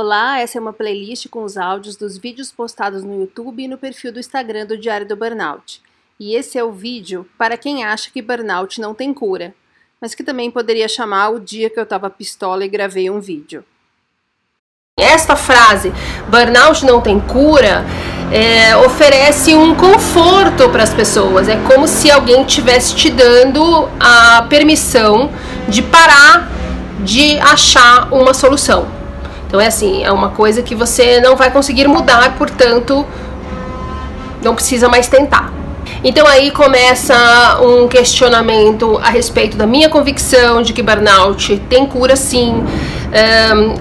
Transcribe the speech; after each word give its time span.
Olá, 0.00 0.38
essa 0.38 0.58
é 0.58 0.60
uma 0.60 0.72
playlist 0.72 1.26
com 1.28 1.42
os 1.42 1.56
áudios 1.56 1.96
dos 1.96 2.16
vídeos 2.16 2.52
postados 2.52 3.02
no 3.02 3.20
YouTube 3.20 3.64
e 3.64 3.66
no 3.66 3.76
perfil 3.76 4.12
do 4.12 4.20
Instagram 4.20 4.64
do 4.64 4.78
Diário 4.78 5.04
do 5.04 5.16
Burnout. 5.16 5.82
E 6.20 6.36
esse 6.36 6.56
é 6.56 6.62
o 6.62 6.70
vídeo 6.70 7.26
para 7.36 7.56
quem 7.56 7.82
acha 7.82 8.08
que 8.08 8.22
burnout 8.22 8.80
não 8.80 8.94
tem 8.94 9.12
cura, 9.12 9.52
mas 10.00 10.14
que 10.14 10.22
também 10.22 10.52
poderia 10.52 10.86
chamar 10.86 11.30
o 11.30 11.40
dia 11.40 11.68
que 11.68 11.80
eu 11.80 11.84
tava 11.84 12.08
pistola 12.08 12.64
e 12.64 12.68
gravei 12.68 13.10
um 13.10 13.18
vídeo. 13.18 13.64
Esta 14.96 15.34
frase, 15.34 15.92
burnout 16.28 16.86
não 16.86 17.00
tem 17.00 17.18
cura, 17.18 17.84
é, 18.32 18.76
oferece 18.76 19.52
um 19.56 19.74
conforto 19.74 20.70
para 20.70 20.84
as 20.84 20.94
pessoas. 20.94 21.48
É 21.48 21.56
como 21.66 21.88
se 21.88 22.08
alguém 22.08 22.42
estivesse 22.42 22.94
te 22.94 23.10
dando 23.10 23.88
a 23.98 24.46
permissão 24.48 25.28
de 25.68 25.82
parar 25.82 26.48
de 27.00 27.36
achar 27.40 28.12
uma 28.12 28.32
solução. 28.32 28.97
Então 29.48 29.58
é 29.58 29.66
assim, 29.66 30.04
é 30.04 30.12
uma 30.12 30.28
coisa 30.28 30.62
que 30.62 30.74
você 30.74 31.20
não 31.20 31.34
vai 31.34 31.50
conseguir 31.50 31.88
mudar, 31.88 32.36
portanto, 32.36 33.04
não 34.42 34.54
precisa 34.54 34.88
mais 34.88 35.08
tentar. 35.08 35.50
Então 36.04 36.26
aí 36.26 36.50
começa 36.50 37.58
um 37.62 37.88
questionamento 37.88 39.00
a 39.02 39.08
respeito 39.08 39.56
da 39.56 39.66
minha 39.66 39.88
convicção 39.88 40.60
de 40.60 40.74
que 40.74 40.82
burnout 40.82 41.56
tem 41.68 41.86
cura 41.86 42.14
sim. 42.14 42.62
Um, 43.56 43.74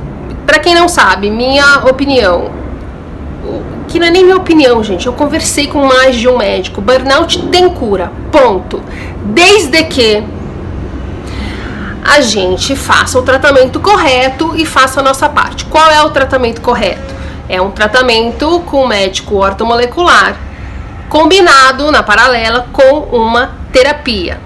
para 0.46 0.60
quem 0.60 0.74
não 0.74 0.88
sabe, 0.88 1.30
minha 1.30 1.84
opinião, 1.90 2.50
que 3.88 4.00
não 4.00 4.08
é 4.08 4.10
nem 4.10 4.24
minha 4.24 4.38
opinião, 4.38 4.84
gente, 4.84 5.06
eu 5.06 5.14
conversei 5.14 5.68
com 5.68 5.86
mais 5.86 6.16
de 6.16 6.28
um 6.28 6.38
médico. 6.38 6.82
Burnout 6.82 7.42
tem 7.48 7.70
cura, 7.70 8.12
ponto. 8.32 8.82
Desde 9.26 9.84
que 9.84 10.24
a 12.08 12.22
gente 12.22 12.74
faça 12.74 13.20
o 13.20 13.22
tratamento 13.22 13.82
correto 13.82 14.56
e 14.56 14.66
faça 14.66 15.02
a 15.02 15.04
nossa 15.04 15.28
parte. 15.28 15.66
Qual 15.66 15.92
é 15.92 16.02
o 16.02 16.10
tratamento 16.10 16.62
correto? 16.62 17.14
É 17.50 17.62
um 17.62 17.70
tratamento 17.70 18.62
com 18.62 18.88
médico 18.88 19.36
ortomolecular 19.36 20.38
combinado 21.10 21.92
na 21.92 22.02
paralela 22.02 22.66
com 22.72 23.00
uma 23.12 23.58
terapia. 23.74 24.40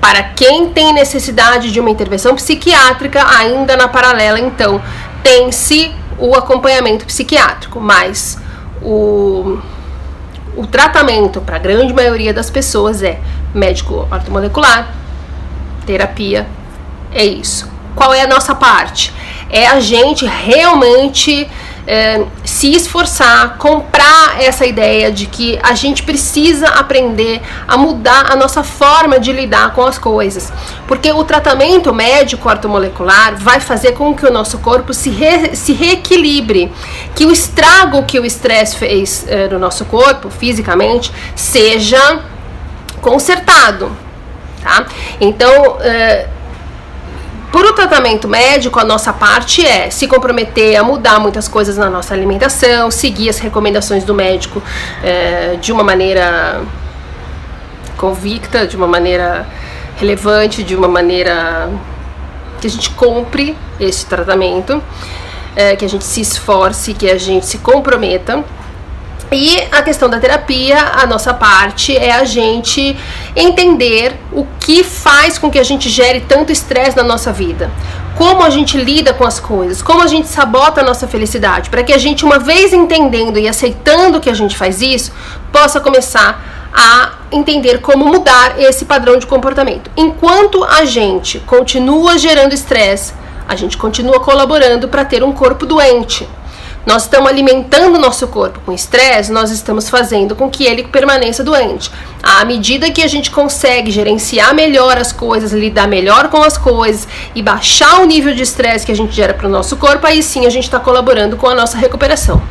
Para 0.00 0.24
quem 0.24 0.70
tem 0.70 0.92
necessidade 0.92 1.70
de 1.70 1.78
uma 1.78 1.88
intervenção 1.88 2.34
psiquiátrica, 2.34 3.24
ainda 3.38 3.76
na 3.76 3.86
paralela, 3.86 4.40
então, 4.40 4.82
tem-se 5.22 5.94
o 6.18 6.34
acompanhamento 6.34 7.06
psiquiátrico, 7.06 7.80
mas 7.80 8.38
o, 8.82 9.58
o 10.56 10.66
tratamento 10.66 11.40
para 11.40 11.56
a 11.56 11.60
grande 11.60 11.94
maioria 11.94 12.34
das 12.34 12.50
pessoas 12.50 13.04
é 13.04 13.20
médico 13.54 14.06
ortomolecular, 14.10 14.92
terapia, 15.86 16.46
é 17.14 17.24
isso. 17.24 17.72
Qual 17.94 18.12
é 18.12 18.22
a 18.22 18.26
nossa 18.26 18.54
parte? 18.54 19.12
É 19.48 19.66
a 19.66 19.78
gente 19.78 20.26
realmente 20.26 21.48
é, 21.86 22.24
se 22.44 22.72
esforçar, 22.72 23.56
comprar 23.58 24.42
essa 24.42 24.64
ideia 24.64 25.12
de 25.12 25.26
que 25.26 25.58
a 25.62 25.74
gente 25.74 26.02
precisa 26.02 26.66
aprender 26.68 27.42
a 27.68 27.76
mudar 27.76 28.32
a 28.32 28.36
nossa 28.36 28.62
forma 28.62 29.20
de 29.20 29.32
lidar 29.32 29.74
com 29.74 29.84
as 29.84 29.98
coisas. 29.98 30.52
Porque 30.86 31.12
o 31.12 31.24
tratamento 31.24 31.92
médico 31.92 32.48
ortomolecular 32.48 33.36
vai 33.36 33.60
fazer 33.60 33.92
com 33.92 34.14
que 34.14 34.26
o 34.26 34.32
nosso 34.32 34.58
corpo 34.58 34.94
se, 34.94 35.10
re, 35.10 35.54
se 35.54 35.72
reequilibre, 35.72 36.72
que 37.14 37.26
o 37.26 37.30
estrago 37.30 38.02
que 38.04 38.18
o 38.18 38.24
estresse 38.24 38.76
fez 38.76 39.26
é, 39.28 39.48
no 39.48 39.58
nosso 39.58 39.84
corpo, 39.84 40.30
fisicamente, 40.30 41.12
seja 41.36 42.20
consertado. 43.00 43.94
Tá? 44.62 44.86
Então, 45.20 45.76
é, 45.80 46.28
por 47.54 47.64
o 47.64 47.72
tratamento 47.72 48.26
médico, 48.26 48.80
a 48.80 48.84
nossa 48.84 49.12
parte 49.12 49.64
é 49.64 49.88
se 49.88 50.08
comprometer 50.08 50.74
a 50.74 50.82
mudar 50.82 51.20
muitas 51.20 51.46
coisas 51.46 51.76
na 51.76 51.88
nossa 51.88 52.12
alimentação, 52.12 52.90
seguir 52.90 53.28
as 53.28 53.38
recomendações 53.38 54.02
do 54.02 54.12
médico 54.12 54.60
é, 55.04 55.54
de 55.60 55.70
uma 55.70 55.84
maneira 55.84 56.62
convicta, 57.96 58.66
de 58.66 58.76
uma 58.76 58.88
maneira 58.88 59.46
relevante, 59.98 60.64
de 60.64 60.74
uma 60.74 60.88
maneira 60.88 61.70
que 62.60 62.66
a 62.66 62.70
gente 62.70 62.90
compre 62.90 63.56
esse 63.78 64.04
tratamento, 64.04 64.82
é, 65.54 65.76
que 65.76 65.84
a 65.84 65.88
gente 65.88 66.04
se 66.04 66.22
esforce, 66.22 66.92
que 66.92 67.08
a 67.08 67.16
gente 67.16 67.46
se 67.46 67.58
comprometa. 67.58 68.42
E 69.32 69.58
a 69.72 69.82
questão 69.82 70.08
da 70.08 70.18
terapia, 70.18 70.78
a 70.94 71.06
nossa 71.06 71.34
parte 71.34 71.96
é 71.96 72.12
a 72.12 72.24
gente 72.24 72.96
entender 73.34 74.14
o 74.32 74.46
que 74.60 74.84
faz 74.84 75.38
com 75.38 75.50
que 75.50 75.58
a 75.58 75.62
gente 75.62 75.88
gere 75.88 76.20
tanto 76.20 76.52
estresse 76.52 76.96
na 76.96 77.02
nossa 77.02 77.32
vida. 77.32 77.70
Como 78.16 78.44
a 78.44 78.50
gente 78.50 78.76
lida 78.76 79.12
com 79.12 79.24
as 79.24 79.40
coisas, 79.40 79.82
como 79.82 80.02
a 80.02 80.06
gente 80.06 80.28
sabota 80.28 80.80
a 80.80 80.84
nossa 80.84 81.08
felicidade, 81.08 81.68
para 81.68 81.82
que 81.82 81.92
a 81.92 81.98
gente, 81.98 82.24
uma 82.24 82.38
vez 82.38 82.72
entendendo 82.72 83.38
e 83.38 83.48
aceitando 83.48 84.20
que 84.20 84.30
a 84.30 84.34
gente 84.34 84.56
faz 84.56 84.80
isso, 84.80 85.12
possa 85.50 85.80
começar 85.80 86.70
a 86.72 87.12
entender 87.32 87.80
como 87.80 88.04
mudar 88.04 88.60
esse 88.60 88.84
padrão 88.84 89.16
de 89.16 89.26
comportamento. 89.26 89.90
Enquanto 89.96 90.62
a 90.62 90.84
gente 90.84 91.40
continua 91.40 92.18
gerando 92.18 92.52
estresse, 92.52 93.12
a 93.48 93.56
gente 93.56 93.76
continua 93.76 94.20
colaborando 94.20 94.88
para 94.88 95.04
ter 95.04 95.22
um 95.22 95.32
corpo 95.32 95.66
doente 95.66 96.28
nós 96.86 97.04
estamos 97.04 97.30
alimentando 97.30 97.96
o 97.96 98.00
nosso 98.00 98.26
corpo 98.28 98.60
com 98.64 98.72
estresse, 98.72 99.32
nós 99.32 99.50
estamos 99.50 99.88
fazendo 99.88 100.36
com 100.36 100.50
que 100.50 100.64
ele 100.64 100.84
permaneça 100.84 101.42
doente. 101.42 101.90
À 102.22 102.44
medida 102.44 102.90
que 102.90 103.02
a 103.02 103.06
gente 103.06 103.30
consegue 103.30 103.90
gerenciar 103.90 104.54
melhor 104.54 104.98
as 104.98 105.12
coisas, 105.12 105.52
lidar 105.52 105.88
melhor 105.88 106.28
com 106.28 106.42
as 106.42 106.58
coisas 106.58 107.08
e 107.34 107.42
baixar 107.42 108.00
o 108.00 108.06
nível 108.06 108.34
de 108.34 108.42
estresse 108.42 108.84
que 108.84 108.92
a 108.92 108.96
gente 108.96 109.12
gera 109.12 109.32
para 109.32 109.46
o 109.46 109.50
nosso 109.50 109.76
corpo, 109.76 110.06
aí 110.06 110.22
sim 110.22 110.46
a 110.46 110.50
gente 110.50 110.64
está 110.64 110.78
colaborando 110.78 111.36
com 111.36 111.48
a 111.48 111.54
nossa 111.54 111.78
recuperação. 111.78 112.42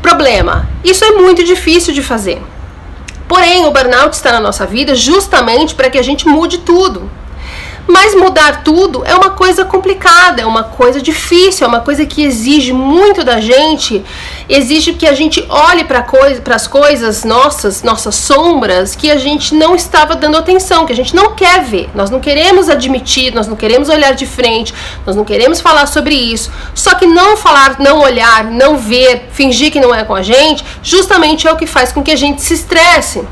Problema: 0.00 0.68
isso 0.82 1.04
é 1.04 1.12
muito 1.12 1.44
difícil 1.44 1.92
de 1.92 2.02
fazer. 2.02 2.42
Porém, 3.28 3.66
o 3.66 3.72
burnout 3.72 4.14
está 4.14 4.30
na 4.30 4.40
nossa 4.40 4.64
vida 4.64 4.94
justamente 4.94 5.74
para 5.74 5.90
que 5.90 5.98
a 5.98 6.02
gente 6.02 6.28
mude 6.28 6.58
tudo. 6.58 7.10
Mas 7.86 8.14
mudar 8.14 8.64
tudo 8.64 9.04
é 9.04 9.14
uma 9.14 9.30
coisa 9.30 9.64
complicada, 9.64 10.42
é 10.42 10.46
uma 10.46 10.64
coisa 10.64 11.00
difícil, 11.00 11.64
é 11.64 11.68
uma 11.68 11.80
coisa 11.80 12.04
que 12.04 12.24
exige 12.24 12.72
muito 12.72 13.22
da 13.22 13.40
gente, 13.40 14.04
exige 14.48 14.94
que 14.94 15.06
a 15.06 15.12
gente 15.12 15.44
olhe 15.48 15.84
para 15.84 16.02
coisa, 16.02 16.42
as 16.52 16.66
coisas 16.66 17.22
nossas, 17.22 17.82
nossas 17.82 18.14
sombras, 18.16 18.96
que 18.96 19.10
a 19.10 19.16
gente 19.16 19.54
não 19.54 19.76
estava 19.76 20.16
dando 20.16 20.36
atenção, 20.36 20.84
que 20.84 20.92
a 20.92 20.96
gente 20.96 21.14
não 21.14 21.34
quer 21.34 21.62
ver. 21.62 21.88
Nós 21.94 22.10
não 22.10 22.18
queremos 22.18 22.68
admitir, 22.68 23.32
nós 23.32 23.46
não 23.46 23.54
queremos 23.54 23.88
olhar 23.88 24.14
de 24.14 24.26
frente, 24.26 24.74
nós 25.06 25.14
não 25.14 25.24
queremos 25.24 25.60
falar 25.60 25.86
sobre 25.86 26.14
isso. 26.14 26.50
Só 26.74 26.94
que 26.94 27.06
não 27.06 27.36
falar, 27.36 27.76
não 27.78 28.00
olhar, 28.00 28.44
não 28.44 28.78
ver, 28.78 29.28
fingir 29.30 29.70
que 29.70 29.80
não 29.80 29.94
é 29.94 30.02
com 30.02 30.14
a 30.14 30.22
gente, 30.22 30.64
justamente 30.82 31.46
é 31.46 31.52
o 31.52 31.56
que 31.56 31.66
faz 31.66 31.92
com 31.92 32.02
que 32.02 32.10
a 32.10 32.16
gente 32.16 32.42
se 32.42 32.54
estresse. 32.54 33.22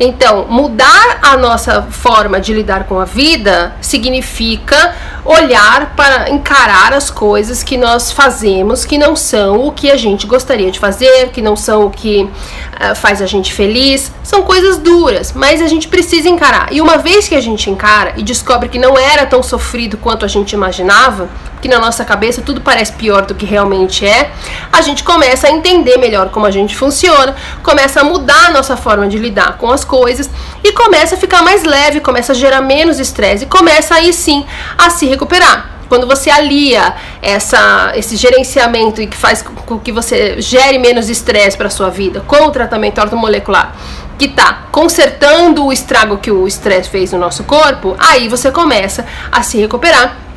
Então, 0.00 0.46
mudar 0.48 1.18
a 1.22 1.36
nossa 1.36 1.82
forma 1.82 2.40
de 2.40 2.52
lidar 2.52 2.84
com 2.84 3.00
a 3.00 3.04
vida 3.04 3.74
significa 3.80 4.94
olhar 5.24 5.94
para 5.96 6.30
encarar 6.30 6.92
as 6.92 7.10
coisas 7.10 7.62
que 7.62 7.76
nós 7.76 8.10
fazemos 8.10 8.84
que 8.84 8.96
não 8.96 9.14
são 9.14 9.66
o 9.66 9.72
que 9.72 9.90
a 9.90 9.96
gente 9.96 10.26
gostaria 10.26 10.70
de 10.70 10.78
fazer, 10.78 11.30
que 11.30 11.42
não 11.42 11.56
são 11.56 11.86
o 11.86 11.90
que 11.90 12.22
uh, 12.22 12.94
faz 12.94 13.20
a 13.20 13.26
gente 13.26 13.52
feliz. 13.52 14.12
São 14.22 14.42
coisas 14.42 14.78
duras, 14.78 15.32
mas 15.34 15.60
a 15.60 15.66
gente 15.66 15.88
precisa 15.88 16.28
encarar. 16.28 16.72
E 16.72 16.80
uma 16.80 16.96
vez 16.98 17.28
que 17.28 17.34
a 17.34 17.40
gente 17.40 17.68
encara 17.68 18.14
e 18.16 18.22
descobre 18.22 18.68
que 18.68 18.78
não 18.78 18.96
era 18.96 19.26
tão 19.26 19.42
sofrido 19.42 19.96
quanto 19.96 20.24
a 20.24 20.28
gente 20.28 20.52
imaginava, 20.52 21.28
que 21.60 21.68
na 21.68 21.78
nossa 21.78 22.04
cabeça 22.04 22.42
tudo 22.42 22.60
parece 22.60 22.92
pior 22.92 23.26
do 23.26 23.34
que 23.34 23.44
realmente 23.44 24.06
é, 24.06 24.30
a 24.72 24.80
gente 24.80 25.02
começa 25.04 25.46
a 25.46 25.50
entender 25.50 25.96
melhor 25.98 26.30
como 26.30 26.46
a 26.46 26.50
gente 26.50 26.76
funciona, 26.76 27.34
começa 27.62 28.00
a 28.00 28.04
mudar 28.04 28.46
a 28.46 28.50
nossa 28.50 28.76
forma 28.76 29.08
de 29.08 29.18
lidar 29.18 29.56
com 29.58 29.70
as 29.70 29.84
coisas 29.84 30.30
e 30.62 30.72
começa 30.72 31.14
a 31.14 31.18
ficar 31.18 31.42
mais 31.42 31.64
leve, 31.64 32.00
começa 32.00 32.32
a 32.32 32.34
gerar 32.34 32.60
menos 32.60 32.98
estresse 32.98 33.44
e 33.44 33.46
começa 33.46 33.94
aí 33.94 34.12
sim 34.12 34.44
a 34.76 34.90
se 34.90 35.06
recuperar. 35.06 35.78
Quando 35.88 36.06
você 36.06 36.28
alia 36.28 36.94
essa, 37.22 37.92
esse 37.94 38.14
gerenciamento 38.14 39.00
e 39.00 39.06
que 39.06 39.16
faz 39.16 39.42
com 39.42 39.78
que 39.78 39.90
você 39.90 40.38
gere 40.40 40.78
menos 40.78 41.08
estresse 41.08 41.56
para 41.56 41.70
sua 41.70 41.88
vida 41.88 42.22
com 42.26 42.44
o 42.44 42.50
tratamento 42.50 43.00
ortomolecular, 43.00 43.74
que 44.18 44.26
está 44.26 44.64
consertando 44.70 45.64
o 45.64 45.72
estrago 45.72 46.18
que 46.18 46.30
o 46.30 46.46
estresse 46.46 46.90
fez 46.90 47.12
no 47.12 47.18
nosso 47.18 47.44
corpo, 47.44 47.96
aí 47.98 48.28
você 48.28 48.50
começa 48.50 49.06
a 49.32 49.42
se 49.42 49.58
recuperar 49.58 50.27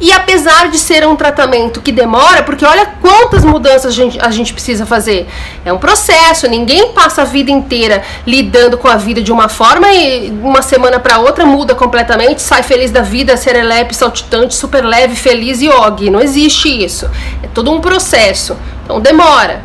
e 0.00 0.12
apesar 0.12 0.68
de 0.68 0.78
ser 0.78 1.06
um 1.06 1.16
tratamento 1.16 1.80
que 1.80 1.90
demora, 1.90 2.42
porque 2.42 2.64
olha 2.64 2.86
quantas 3.00 3.44
mudanças 3.44 3.86
a 3.86 3.90
gente, 3.90 4.20
a 4.20 4.30
gente 4.30 4.52
precisa 4.52 4.86
fazer. 4.86 5.26
É 5.64 5.72
um 5.72 5.78
processo, 5.78 6.46
ninguém 6.48 6.92
passa 6.92 7.22
a 7.22 7.24
vida 7.24 7.50
inteira 7.50 8.02
lidando 8.26 8.78
com 8.78 8.86
a 8.86 8.96
vida 8.96 9.20
de 9.20 9.32
uma 9.32 9.48
forma 9.48 9.92
e 9.92 10.30
uma 10.42 10.62
semana 10.62 11.00
para 11.00 11.18
outra 11.18 11.44
muda 11.44 11.74
completamente, 11.74 12.40
sai 12.42 12.62
feliz 12.62 12.90
da 12.90 13.02
vida, 13.02 13.36
serelepe, 13.36 13.94
saltitante, 13.94 14.54
super 14.54 14.84
leve, 14.84 15.16
feliz 15.16 15.60
e 15.60 15.68
og. 15.68 16.08
Não 16.10 16.20
existe 16.20 16.68
isso. 16.68 17.10
É 17.42 17.48
todo 17.48 17.72
um 17.72 17.80
processo. 17.80 18.56
Então 18.84 19.00
demora. 19.00 19.62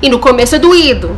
E 0.00 0.08
no 0.08 0.18
começo 0.18 0.54
é 0.54 0.58
doído. 0.58 1.16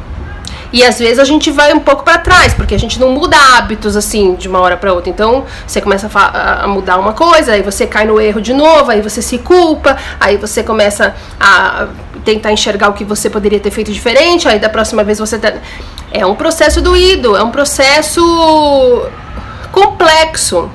E 0.75 0.82
às 0.82 0.99
vezes 0.99 1.21
a 1.21 1.25
gente 1.25 1.53
vai 1.53 1.73
um 1.73 1.79
pouco 1.79 2.03
para 2.03 2.19
trás, 2.19 2.53
porque 2.53 2.75
a 2.75 2.79
gente 2.79 2.99
não 2.99 3.11
muda 3.11 3.37
hábitos 3.37 3.97
assim 3.97 4.35
de 4.35 4.49
uma 4.49 4.59
hora 4.59 4.76
para 4.76 4.93
outra. 4.93 5.09
Então 5.09 5.44
você 5.65 5.81
começa 5.81 6.11
a, 6.12 6.65
a, 6.65 6.67
mudar 6.67 6.99
uma 6.99 7.12
coisa, 7.12 7.53
aí 7.53 7.62
você 7.62 7.87
cai 7.87 8.05
no 8.05 8.21
erro 8.21 8.41
de 8.41 8.53
novo, 8.53 8.91
aí 8.91 9.00
você 9.00 9.23
se 9.23 9.38
culpa, 9.38 9.97
aí 10.19 10.37
você 10.37 10.65
começa 10.65 11.15
a 11.38 11.87
tentar 12.25 12.50
enxergar 12.50 12.88
o 12.88 12.93
que 12.93 13.05
você 13.05 13.31
poderia 13.31 13.61
ter 13.61 13.71
feito 13.71 13.93
diferente, 13.93 14.49
aí 14.49 14.59
da 14.59 14.69
próxima 14.69 15.05
vez 15.05 15.21
você 15.21 15.38
tá... 15.38 15.53
É 16.11 16.26
um 16.26 16.35
processo 16.35 16.82
doído, 16.82 17.37
é 17.37 17.43
um 17.44 17.53
processo 17.53 19.06
complexo. 19.71 20.69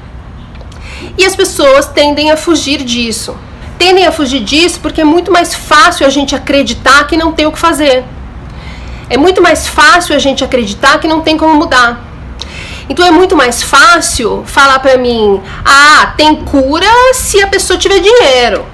E 1.18 1.25
as 1.25 1.36
pessoas 1.36 1.88
tendem 1.88 2.31
a 2.31 2.38
fugir 2.38 2.86
disso. 2.86 3.36
Tendem 3.78 4.07
a 4.07 4.13
fugir 4.13 4.46
disso 4.46 4.80
porque 4.80 5.01
é 5.01 5.06
muito 5.06 5.30
mais 5.30 5.54
fácil 5.54 6.06
a 6.06 6.10
gente 6.10 6.34
acreditar 6.34 7.06
que 7.06 7.18
não 7.18 7.34
tem 7.34 7.46
o 7.46 7.51
que 7.51 7.60
fazer. 7.60 8.06
É 9.10 9.18
muito 9.18 9.42
mais 9.42 9.68
fácil 9.68 10.16
a 10.16 10.20
gente 10.20 10.44
acreditar 10.44 11.00
que 11.00 11.08
não 11.08 11.22
tem 11.22 11.38
como 11.38 11.56
mudar. 11.56 12.06
Então 12.88 13.06
é 13.06 13.12
muito 13.12 13.36
mais 13.36 13.64
fácil 13.64 14.44
falar 14.46 14.80
para 14.80 14.98
mim: 14.98 15.42
"Ah, 15.66 16.14
tem 16.18 16.36
cura 16.36 16.88
se 17.14 17.42
a 17.42 17.48
pessoa 17.48 17.78
tiver 17.78 18.00
dinheiro". 18.00 18.66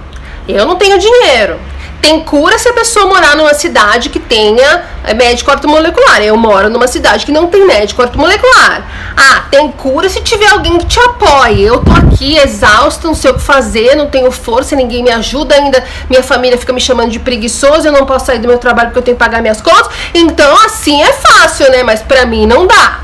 Eu 0.48 0.66
não 0.66 0.76
tenho 0.76 0.98
dinheiro 1.00 1.60
tem 2.06 2.20
cura 2.20 2.60
se 2.60 2.70
a 2.70 2.74
pessoa 2.74 3.08
morar 3.08 3.36
numa 3.36 3.56
cidade 3.56 4.12
que 4.12 4.20
tenha 4.20 4.84
é, 5.04 5.16
médico 5.16 5.50
ortomolecular. 5.50 6.22
Eu 6.22 6.38
moro 6.38 6.70
numa 6.70 6.88
cidade 6.88 7.26
que 7.26 7.32
não 7.32 7.48
tem 7.48 7.66
médico 7.66 8.00
ortomolecular. 8.00 8.86
Ah, 9.18 9.46
tem 9.50 9.72
cura 9.72 10.08
se 10.08 10.22
tiver 10.22 10.52
alguém 10.52 10.78
que 10.78 10.86
te 10.86 11.00
apoie. 11.00 11.64
Eu 11.64 11.84
tô 11.84 11.92
aqui 11.92 12.38
exausta, 12.38 13.08
não 13.08 13.16
sei 13.16 13.32
o 13.32 13.34
que 13.34 13.42
fazer, 13.42 13.96
não 13.96 14.06
tenho 14.06 14.30
força, 14.32 14.76
ninguém 14.76 15.02
me 15.02 15.10
ajuda 15.10 15.56
ainda. 15.56 15.84
Minha 16.08 16.22
família 16.22 16.60
fica 16.60 16.72
me 16.72 16.80
chamando 16.80 17.10
de 17.10 17.18
preguiçoso, 17.18 17.88
eu 17.88 17.92
não 17.92 18.06
posso 18.06 18.28
sair 18.28 18.38
do 18.38 18.48
meu 18.48 18.60
trabalho 18.60 18.90
porque 18.90 19.00
eu 19.00 19.04
tenho 19.04 19.18
que 19.18 19.24
pagar 19.24 19.42
minhas 19.42 19.60
contas. 19.60 19.90
Então, 20.14 20.56
assim 20.64 21.02
é 21.02 21.12
fácil, 21.12 21.72
né? 21.72 21.82
Mas 21.82 22.04
pra 22.04 22.24
mim 22.28 22.46
não 22.46 22.68
dá. 22.68 23.00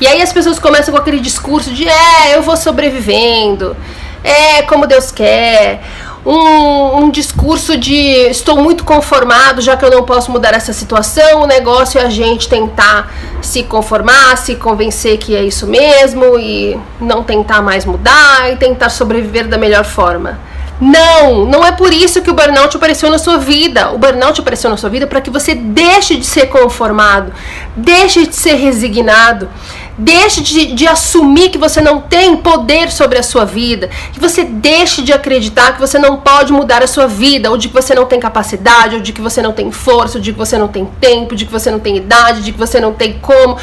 E 0.00 0.08
aí 0.08 0.20
as 0.20 0.32
pessoas 0.32 0.58
começam 0.58 0.92
com 0.92 0.98
aquele 0.98 1.20
discurso 1.20 1.70
de 1.70 1.88
é, 1.88 2.34
eu 2.34 2.42
vou 2.42 2.56
sobrevivendo. 2.56 3.76
É 4.24 4.62
como 4.62 4.88
Deus 4.88 5.12
quer 5.12 5.80
um, 6.24 7.04
um, 7.04 7.10
discurso 7.10 7.76
de 7.76 7.94
estou 8.28 8.56
muito 8.56 8.84
conformado, 8.84 9.60
já 9.60 9.76
que 9.76 9.84
eu 9.84 9.90
não 9.90 10.02
posso 10.02 10.30
mudar 10.30 10.52
essa 10.54 10.72
situação, 10.72 11.42
o 11.42 11.46
negócio 11.46 11.98
é 11.98 12.04
a 12.04 12.10
gente 12.10 12.48
tentar 12.48 13.12
se 13.40 13.62
conformar, 13.62 14.36
se 14.36 14.56
convencer 14.56 15.16
que 15.18 15.34
é 15.34 15.42
isso 15.42 15.66
mesmo 15.66 16.38
e 16.38 16.78
não 17.00 17.22
tentar 17.22 17.62
mais 17.62 17.84
mudar 17.84 18.52
e 18.52 18.56
tentar 18.56 18.90
sobreviver 18.90 19.48
da 19.48 19.56
melhor 19.56 19.84
forma. 19.84 20.49
Não, 20.80 21.44
não 21.44 21.64
é 21.64 21.72
por 21.72 21.92
isso 21.92 22.22
que 22.22 22.30
o 22.30 22.34
burnout 22.34 22.74
apareceu 22.74 23.10
na 23.10 23.18
sua 23.18 23.36
vida. 23.36 23.90
O 23.92 23.98
burnout 23.98 24.40
apareceu 24.40 24.70
na 24.70 24.78
sua 24.78 24.88
vida 24.88 25.06
para 25.06 25.20
que 25.20 25.28
você 25.28 25.54
deixe 25.54 26.16
de 26.16 26.24
ser 26.24 26.46
conformado, 26.46 27.32
deixe 27.76 28.26
de 28.26 28.34
ser 28.34 28.54
resignado, 28.54 29.50
deixe 29.98 30.40
de, 30.40 30.72
de, 30.72 30.88
assumir 30.88 31.50
que 31.50 31.58
você 31.58 31.82
não 31.82 32.00
tem 32.00 32.34
poder 32.34 32.90
sobre 32.90 33.18
a 33.18 33.22
sua 33.22 33.44
vida, 33.44 33.90
que 34.12 34.18
você 34.18 34.42
deixe 34.42 35.02
de 35.02 35.12
acreditar 35.12 35.74
que 35.74 35.80
você 35.80 35.98
não 35.98 36.16
pode 36.16 36.50
mudar 36.50 36.82
a 36.82 36.86
sua 36.86 37.06
vida, 37.06 37.50
ou 37.50 37.58
de 37.58 37.68
que 37.68 37.74
você 37.74 37.94
não 37.94 38.06
tem 38.06 38.18
capacidade, 38.18 38.96
ou 38.96 39.02
de 39.02 39.12
que 39.12 39.20
você 39.20 39.42
não 39.42 39.52
tem 39.52 39.70
força, 39.70 40.16
ou 40.16 40.22
de 40.22 40.32
que 40.32 40.38
você 40.38 40.56
não 40.56 40.68
tem 40.68 40.86
tempo, 40.98 41.36
de 41.36 41.44
que 41.44 41.52
você 41.52 41.70
não 41.70 41.78
tem 41.78 41.98
idade, 41.98 42.40
de 42.40 42.52
que 42.52 42.58
você 42.58 42.80
não 42.80 42.94
tem 42.94 43.18
como. 43.20 43.58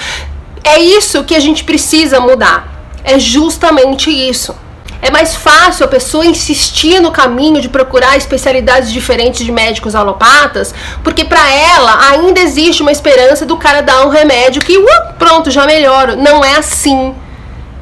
É 0.64 0.78
isso 0.78 1.24
que 1.24 1.34
a 1.34 1.40
gente 1.40 1.64
precisa 1.64 2.20
mudar. 2.20 2.78
É 3.04 3.18
justamente 3.18 4.12
isso. 4.12 4.54
É 5.02 5.12
mais 5.12 5.36
fácil 5.36 5.86
a 5.86 5.88
pessoa 5.88 6.26
insistir 6.26 7.00
no 7.00 7.12
caminho 7.12 7.62
de 7.62 7.70
procurar 7.70 8.18
especialidades 8.18 8.92
diferentes 8.92 9.46
de 9.46 9.52
médicos 9.52 9.94
alopatas, 9.94 10.74
porque 11.04 11.24
para 11.24 11.52
ela 11.52 12.10
ainda 12.10 12.40
existe 12.40 12.82
uma 12.82 12.92
esperança 12.92 13.46
do 13.46 13.58
cara 13.58 13.82
dar 13.82 14.06
um 14.06 14.10
remédio 14.10 14.62
que, 14.62 14.78
uh, 14.78 15.14
pronto, 15.20 15.52
já 15.52 15.66
melhora. 15.66 16.16
Não 16.16 16.44
é 16.44 16.58
assim 16.58 17.14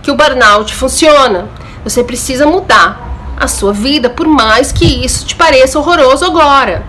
que 0.03 0.11
o 0.11 0.15
burnout 0.15 0.75
funciona. 0.75 1.47
Você 1.83 2.03
precisa 2.03 2.45
mudar 2.45 3.33
a 3.37 3.47
sua 3.47 3.73
vida, 3.73 4.09
por 4.09 4.27
mais 4.27 4.71
que 4.71 4.85
isso 5.05 5.25
te 5.25 5.35
pareça 5.35 5.79
horroroso 5.79 6.25
agora. 6.25 6.85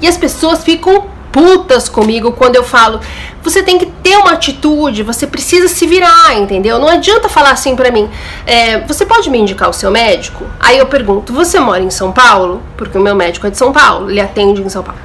E 0.00 0.06
as 0.06 0.16
pessoas 0.16 0.62
ficam 0.62 1.06
putas 1.32 1.88
comigo 1.88 2.32
quando 2.32 2.56
eu 2.56 2.64
falo, 2.64 3.00
você 3.48 3.62
tem 3.62 3.78
que 3.78 3.86
ter 3.86 4.16
uma 4.16 4.32
atitude, 4.32 5.02
você 5.02 5.26
precisa 5.26 5.68
se 5.68 5.86
virar, 5.86 6.36
entendeu? 6.36 6.78
Não 6.78 6.88
adianta 6.88 7.28
falar 7.28 7.50
assim 7.50 7.74
pra 7.74 7.90
mim, 7.90 8.08
é, 8.46 8.80
você 8.80 9.06
pode 9.06 9.30
me 9.30 9.38
indicar 9.38 9.70
o 9.70 9.72
seu 9.72 9.90
médico? 9.90 10.44
Aí 10.60 10.76
eu 10.78 10.86
pergunto, 10.86 11.32
você 11.32 11.58
mora 11.58 11.82
em 11.82 11.90
São 11.90 12.12
Paulo? 12.12 12.62
Porque 12.76 12.98
o 12.98 13.00
meu 13.00 13.14
médico 13.14 13.46
é 13.46 13.50
de 13.50 13.56
São 13.56 13.72
Paulo, 13.72 14.10
ele 14.10 14.20
atende 14.20 14.60
em 14.60 14.68
São 14.68 14.82
Paulo. 14.82 15.00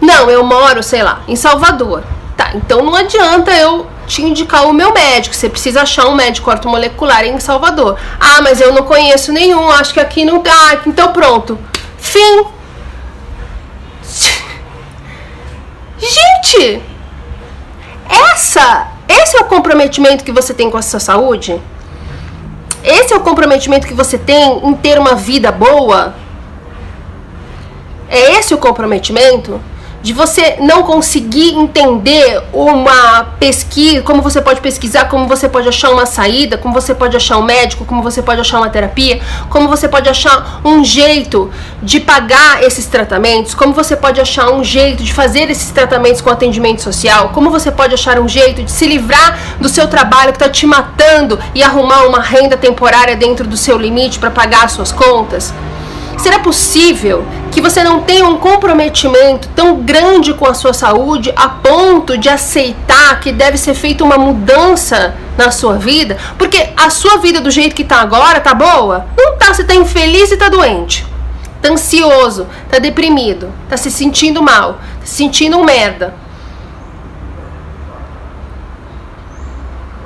Não, 0.00 0.30
eu 0.30 0.44
moro, 0.44 0.82
sei 0.82 1.02
lá, 1.02 1.22
em 1.28 1.36
Salvador. 1.36 2.02
Tá, 2.36 2.52
então 2.54 2.82
não 2.82 2.94
adianta 2.94 3.50
eu 3.52 3.86
te 4.06 4.22
indicar 4.22 4.66
o 4.66 4.72
meu 4.72 4.94
médico. 4.94 5.34
Você 5.34 5.48
precisa 5.48 5.82
achar 5.82 6.06
um 6.06 6.14
médico 6.14 6.50
ortomolecular 6.50 7.24
em 7.24 7.38
Salvador. 7.38 7.98
Ah, 8.18 8.40
mas 8.40 8.60
eu 8.60 8.72
não 8.72 8.84
conheço 8.84 9.32
nenhum, 9.32 9.68
acho 9.70 9.92
que 9.92 10.00
aqui 10.00 10.24
não. 10.24 10.42
Ah, 10.48 10.78
então 10.86 11.12
pronto. 11.12 11.58
Fim. 11.98 12.44
Gente, 15.98 16.82
essa, 18.10 18.88
esse 19.08 19.36
é 19.36 19.40
o 19.40 19.44
comprometimento 19.44 20.24
que 20.24 20.32
você 20.32 20.52
tem 20.52 20.68
com 20.68 20.76
a 20.76 20.82
sua 20.82 20.98
saúde? 20.98 21.60
Esse 22.82 23.12
é 23.12 23.16
o 23.16 23.20
comprometimento 23.20 23.86
que 23.86 23.94
você 23.94 24.18
tem 24.18 24.66
em 24.66 24.74
ter 24.74 24.98
uma 24.98 25.14
vida 25.14 25.52
boa? 25.52 26.14
É 28.08 28.38
esse 28.38 28.52
o 28.52 28.58
comprometimento? 28.58 29.60
De 30.02 30.12
você 30.12 30.56
não 30.60 30.82
conseguir 30.82 31.54
entender 31.54 32.42
uma 32.52 33.24
pesquisa, 33.38 34.02
como 34.02 34.22
você 34.22 34.40
pode 34.40 34.60
pesquisar, 34.60 35.06
como 35.06 35.26
você 35.28 35.48
pode 35.48 35.68
achar 35.68 35.90
uma 35.90 36.06
saída, 36.06 36.56
como 36.56 36.72
você 36.72 36.94
pode 36.94 37.16
achar 37.16 37.36
um 37.38 37.42
médico, 37.42 37.84
como 37.84 38.02
você 38.02 38.22
pode 38.22 38.40
achar 38.40 38.58
uma 38.58 38.70
terapia, 38.70 39.20
como 39.48 39.68
você 39.68 39.88
pode 39.88 40.08
achar 40.08 40.60
um 40.64 40.84
jeito 40.84 41.50
de 41.82 42.00
pagar 42.00 42.62
esses 42.62 42.86
tratamentos, 42.86 43.54
como 43.54 43.72
você 43.72 43.96
pode 43.96 44.20
achar 44.20 44.50
um 44.50 44.64
jeito 44.64 45.02
de 45.02 45.12
fazer 45.12 45.50
esses 45.50 45.70
tratamentos 45.70 46.20
com 46.20 46.30
atendimento 46.30 46.82
social, 46.82 47.30
como 47.30 47.50
você 47.50 47.70
pode 47.70 47.94
achar 47.94 48.18
um 48.18 48.28
jeito 48.28 48.62
de 48.62 48.70
se 48.70 48.86
livrar 48.86 49.38
do 49.60 49.68
seu 49.68 49.86
trabalho 49.86 50.32
que 50.32 50.36
está 50.36 50.48
te 50.48 50.66
matando 50.66 51.38
e 51.54 51.62
arrumar 51.62 52.06
uma 52.06 52.20
renda 52.20 52.56
temporária 52.56 53.16
dentro 53.16 53.46
do 53.46 53.56
seu 53.56 53.76
limite 53.76 54.18
para 54.18 54.30
pagar 54.30 54.68
suas 54.70 54.92
contas. 54.92 55.52
Será 56.20 56.38
possível 56.38 57.24
que 57.50 57.62
você 57.62 57.82
não 57.82 58.02
tenha 58.02 58.26
um 58.26 58.36
comprometimento 58.36 59.48
tão 59.56 59.76
grande 59.76 60.34
com 60.34 60.46
a 60.46 60.52
sua 60.52 60.74
saúde 60.74 61.32
a 61.34 61.48
ponto 61.48 62.18
de 62.18 62.28
aceitar 62.28 63.18
que 63.20 63.32
deve 63.32 63.56
ser 63.56 63.72
feita 63.72 64.04
uma 64.04 64.18
mudança 64.18 65.14
na 65.38 65.50
sua 65.50 65.78
vida? 65.78 66.18
Porque 66.36 66.68
a 66.76 66.90
sua 66.90 67.16
vida 67.16 67.40
do 67.40 67.50
jeito 67.50 67.74
que 67.74 67.80
está 67.80 68.02
agora 68.02 68.38
tá 68.38 68.52
boa? 68.52 69.06
Não 69.16 69.38
tá, 69.38 69.54
você 69.54 69.64
tá 69.64 69.74
infeliz 69.74 70.30
e 70.30 70.36
tá 70.36 70.50
doente. 70.50 71.06
Tá 71.62 71.70
ansioso, 71.70 72.46
tá 72.68 72.78
deprimido, 72.78 73.50
tá 73.66 73.78
se 73.78 73.90
sentindo 73.90 74.42
mal, 74.42 74.74
tá 75.00 75.06
se 75.06 75.14
sentindo 75.14 75.56
um 75.56 75.64
merda. 75.64 76.14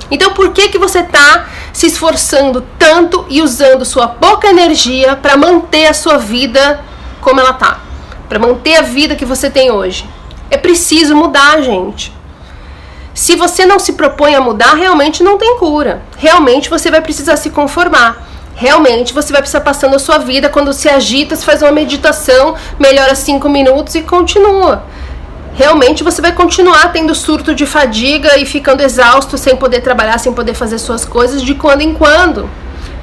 Então 0.09 0.33
por 0.33 0.51
que 0.51 0.69
que 0.69 0.77
você 0.77 1.01
tá 1.03 1.47
se 1.73 1.87
esforçando 1.87 2.63
tanto 2.77 3.25
e 3.29 3.41
usando 3.41 3.83
sua 3.83 4.07
pouca 4.07 4.47
energia 4.47 5.15
para 5.15 5.35
manter 5.35 5.87
a 5.87 5.93
sua 5.93 6.17
vida 6.17 6.79
como 7.21 7.39
ela 7.39 7.53
tá, 7.53 7.79
para 8.29 8.39
manter 8.39 8.75
a 8.75 8.81
vida 8.81 9.15
que 9.15 9.25
você 9.25 9.49
tem 9.49 9.71
hoje. 9.71 10.07
É 10.49 10.57
preciso 10.57 11.15
mudar, 11.15 11.61
gente. 11.61 12.13
Se 13.13 13.35
você 13.35 13.65
não 13.65 13.79
se 13.79 13.93
propõe 13.93 14.35
a 14.35 14.41
mudar, 14.41 14.75
realmente 14.75 15.23
não 15.23 15.37
tem 15.37 15.57
cura. 15.57 16.03
Realmente 16.17 16.69
você 16.69 16.91
vai 16.91 17.01
precisar 17.01 17.37
se 17.37 17.49
conformar. 17.49 18.23
Realmente 18.55 19.13
você 19.13 19.33
vai 19.33 19.41
precisar 19.41 19.61
passando 19.61 19.95
a 19.95 19.99
sua 19.99 20.17
vida 20.17 20.49
quando 20.49 20.71
se 20.71 20.87
agita, 20.87 21.35
se 21.35 21.43
faz 21.43 21.61
uma 21.61 21.71
meditação, 21.71 22.55
melhora 22.79 23.15
cinco 23.15 23.49
minutos 23.49 23.95
e 23.95 24.01
continua 24.01 24.83
realmente 25.55 26.03
você 26.03 26.21
vai 26.21 26.33
continuar 26.33 26.91
tendo 26.91 27.15
surto 27.15 27.55
de 27.55 27.65
fadiga 27.65 28.37
e 28.37 28.45
ficando 28.45 28.81
exausto 28.81 29.37
sem 29.37 29.55
poder 29.55 29.81
trabalhar, 29.81 30.17
sem 30.17 30.33
poder 30.33 30.53
fazer 30.53 30.77
suas 30.77 31.05
coisas 31.05 31.41
de 31.41 31.55
quando 31.55 31.81
em 31.81 31.93
quando. 31.93 32.49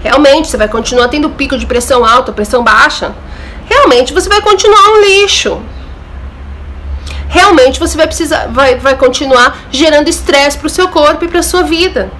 Realmente 0.02 0.48
você 0.48 0.56
vai 0.56 0.68
continuar 0.68 1.08
tendo 1.08 1.30
pico 1.30 1.56
de 1.56 1.66
pressão 1.66 2.04
alta, 2.04 2.32
pressão 2.32 2.62
baixa. 2.62 3.14
Realmente 3.66 4.12
você 4.12 4.28
vai 4.28 4.40
continuar 4.40 4.90
um 4.90 5.00
lixo. 5.00 5.60
Realmente 7.28 7.80
você 7.80 7.96
vai 7.96 8.06
precisar 8.06 8.48
vai, 8.48 8.76
vai 8.76 8.94
continuar 8.96 9.58
gerando 9.70 10.08
estresse 10.08 10.58
para 10.58 10.66
o 10.66 10.70
seu 10.70 10.88
corpo 10.88 11.24
e 11.24 11.28
para 11.28 11.42
sua 11.42 11.62
vida. 11.62 12.10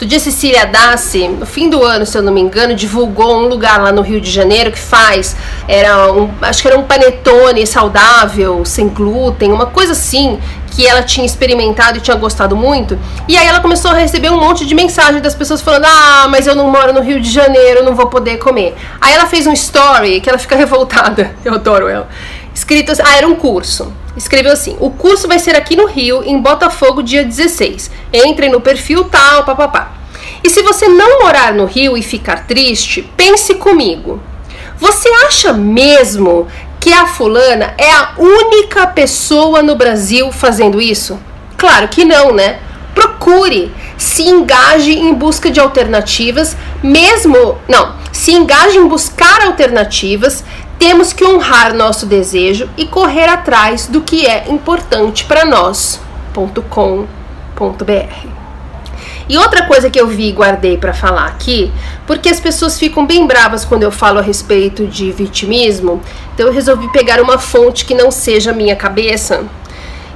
Outro 0.00 0.08
dia, 0.08 0.18
Cecília 0.18 0.64
Dassi, 0.64 1.28
no 1.28 1.44
fim 1.44 1.68
do 1.68 1.84
ano, 1.84 2.06
se 2.06 2.16
eu 2.16 2.22
não 2.22 2.32
me 2.32 2.40
engano, 2.40 2.74
divulgou 2.74 3.36
um 3.36 3.46
lugar 3.46 3.82
lá 3.82 3.92
no 3.92 4.00
Rio 4.00 4.18
de 4.18 4.30
Janeiro 4.30 4.72
que 4.72 4.78
faz, 4.78 5.36
era 5.68 6.10
um, 6.10 6.30
acho 6.40 6.62
que 6.62 6.68
era 6.68 6.78
um 6.78 6.84
panetone 6.84 7.66
saudável, 7.66 8.64
sem 8.64 8.88
glúten, 8.88 9.52
uma 9.52 9.66
coisa 9.66 9.92
assim, 9.92 10.40
que 10.70 10.86
ela 10.86 11.02
tinha 11.02 11.26
experimentado 11.26 11.98
e 11.98 12.00
tinha 12.00 12.16
gostado 12.16 12.56
muito. 12.56 12.98
E 13.28 13.36
aí 13.36 13.46
ela 13.46 13.60
começou 13.60 13.90
a 13.90 13.94
receber 13.94 14.30
um 14.30 14.40
monte 14.40 14.64
de 14.64 14.74
mensagem 14.74 15.20
das 15.20 15.34
pessoas 15.34 15.60
falando: 15.60 15.84
"Ah, 15.84 16.26
mas 16.30 16.46
eu 16.46 16.54
não 16.54 16.70
moro 16.70 16.94
no 16.94 17.02
Rio 17.02 17.20
de 17.20 17.30
Janeiro, 17.30 17.84
não 17.84 17.94
vou 17.94 18.06
poder 18.06 18.38
comer". 18.38 18.74
Aí 19.02 19.12
ela 19.12 19.26
fez 19.26 19.46
um 19.46 19.52
story 19.52 20.22
que 20.22 20.30
ela 20.30 20.38
fica 20.38 20.56
revoltada. 20.56 21.36
Eu 21.44 21.52
adoro 21.52 21.88
ela 21.88 22.08
escrito, 22.54 22.92
ah, 23.02 23.16
era 23.16 23.26
um 23.26 23.34
curso. 23.34 23.92
Escreveu 24.16 24.52
assim: 24.52 24.76
"O 24.80 24.90
curso 24.90 25.28
vai 25.28 25.38
ser 25.38 25.54
aqui 25.56 25.76
no 25.76 25.86
Rio, 25.86 26.22
em 26.24 26.40
Botafogo, 26.40 27.02
dia 27.02 27.24
16. 27.24 27.90
Entre 28.12 28.48
no 28.48 28.60
perfil 28.60 29.04
tal, 29.04 29.44
papapá. 29.44 29.92
E 30.42 30.48
se 30.48 30.62
você 30.62 30.88
não 30.88 31.20
morar 31.20 31.52
no 31.52 31.66
Rio 31.66 31.96
e 31.96 32.02
ficar 32.02 32.46
triste, 32.46 33.02
pense 33.16 33.54
comigo. 33.54 34.20
Você 34.78 35.08
acha 35.26 35.52
mesmo 35.52 36.48
que 36.80 36.92
a 36.92 37.06
fulana 37.06 37.74
é 37.76 37.90
a 37.90 38.14
única 38.16 38.86
pessoa 38.86 39.62
no 39.62 39.76
Brasil 39.76 40.32
fazendo 40.32 40.80
isso? 40.80 41.18
Claro 41.58 41.88
que 41.88 42.06
não, 42.06 42.32
né? 42.32 42.58
Procure, 42.94 43.70
se 43.98 44.22
engaje 44.22 44.92
em 44.92 45.12
busca 45.12 45.50
de 45.50 45.60
alternativas, 45.60 46.56
mesmo, 46.82 47.58
não, 47.68 47.94
se 48.10 48.32
engaje 48.32 48.78
em 48.78 48.88
buscar 48.88 49.42
alternativas, 49.42 50.42
temos 50.80 51.12
que 51.12 51.22
honrar 51.26 51.74
nosso 51.74 52.06
desejo 52.06 52.66
e 52.74 52.86
correr 52.86 53.28
atrás 53.28 53.86
do 53.86 54.00
que 54.00 54.26
é 54.26 54.48
importante 54.48 55.26
para 55.26 55.44
nós. 55.44 56.00
.com.br 56.70 58.30
e 59.28 59.38
outra 59.38 59.64
coisa 59.66 59.88
que 59.88 60.00
eu 60.00 60.08
vi 60.08 60.28
e 60.28 60.32
guardei 60.32 60.76
para 60.76 60.92
falar 60.92 61.26
aqui, 61.26 61.70
porque 62.04 62.28
as 62.28 62.40
pessoas 62.40 62.78
ficam 62.78 63.06
bem 63.06 63.26
bravas 63.28 63.64
quando 63.64 63.84
eu 63.84 63.92
falo 63.92 64.18
a 64.18 64.22
respeito 64.22 64.86
de 64.86 65.12
vitimismo, 65.12 66.00
então 66.34 66.48
eu 66.48 66.52
resolvi 66.52 66.90
pegar 66.90 67.20
uma 67.20 67.38
fonte 67.38 67.84
que 67.84 67.94
não 67.94 68.10
seja 68.10 68.52
minha 68.52 68.74
cabeça. 68.74 69.44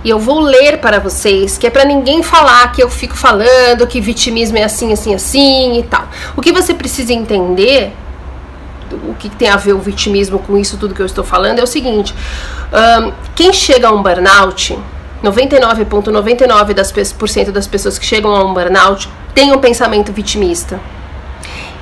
E 0.02 0.10
eu 0.10 0.18
vou 0.18 0.40
ler 0.40 0.78
para 0.78 0.98
vocês, 0.98 1.56
que 1.56 1.66
é 1.66 1.70
para 1.70 1.84
ninguém 1.84 2.24
falar 2.24 2.72
que 2.72 2.82
eu 2.82 2.90
fico 2.90 3.16
falando 3.16 3.86
que 3.86 4.00
vitimismo 4.00 4.58
é 4.58 4.64
assim, 4.64 4.92
assim, 4.92 5.14
assim 5.14 5.78
e 5.78 5.82
tal. 5.84 6.08
O 6.36 6.40
que 6.40 6.50
você 6.50 6.74
precisa 6.74 7.12
entender 7.12 7.92
o 8.92 9.14
que 9.14 9.28
tem 9.28 9.48
a 9.48 9.56
ver 9.56 9.72
o 9.72 9.78
vitimismo 9.78 10.38
com 10.38 10.56
isso 10.56 10.76
tudo 10.76 10.94
que 10.94 11.02
eu 11.02 11.06
estou 11.06 11.24
falando 11.24 11.58
é 11.58 11.62
o 11.62 11.66
seguinte: 11.66 12.14
um, 12.72 13.12
quem 13.34 13.52
chega 13.52 13.88
a 13.88 13.92
um 13.92 14.02
burnout 14.02 14.78
99,99% 15.24 16.72
das, 16.74 16.92
das 17.52 17.66
pessoas 17.66 17.98
que 17.98 18.04
chegam 18.04 18.34
a 18.34 18.44
um 18.44 18.52
burnout 18.52 19.08
têm 19.34 19.52
um 19.52 19.58
pensamento 19.58 20.12
vitimista. 20.12 20.78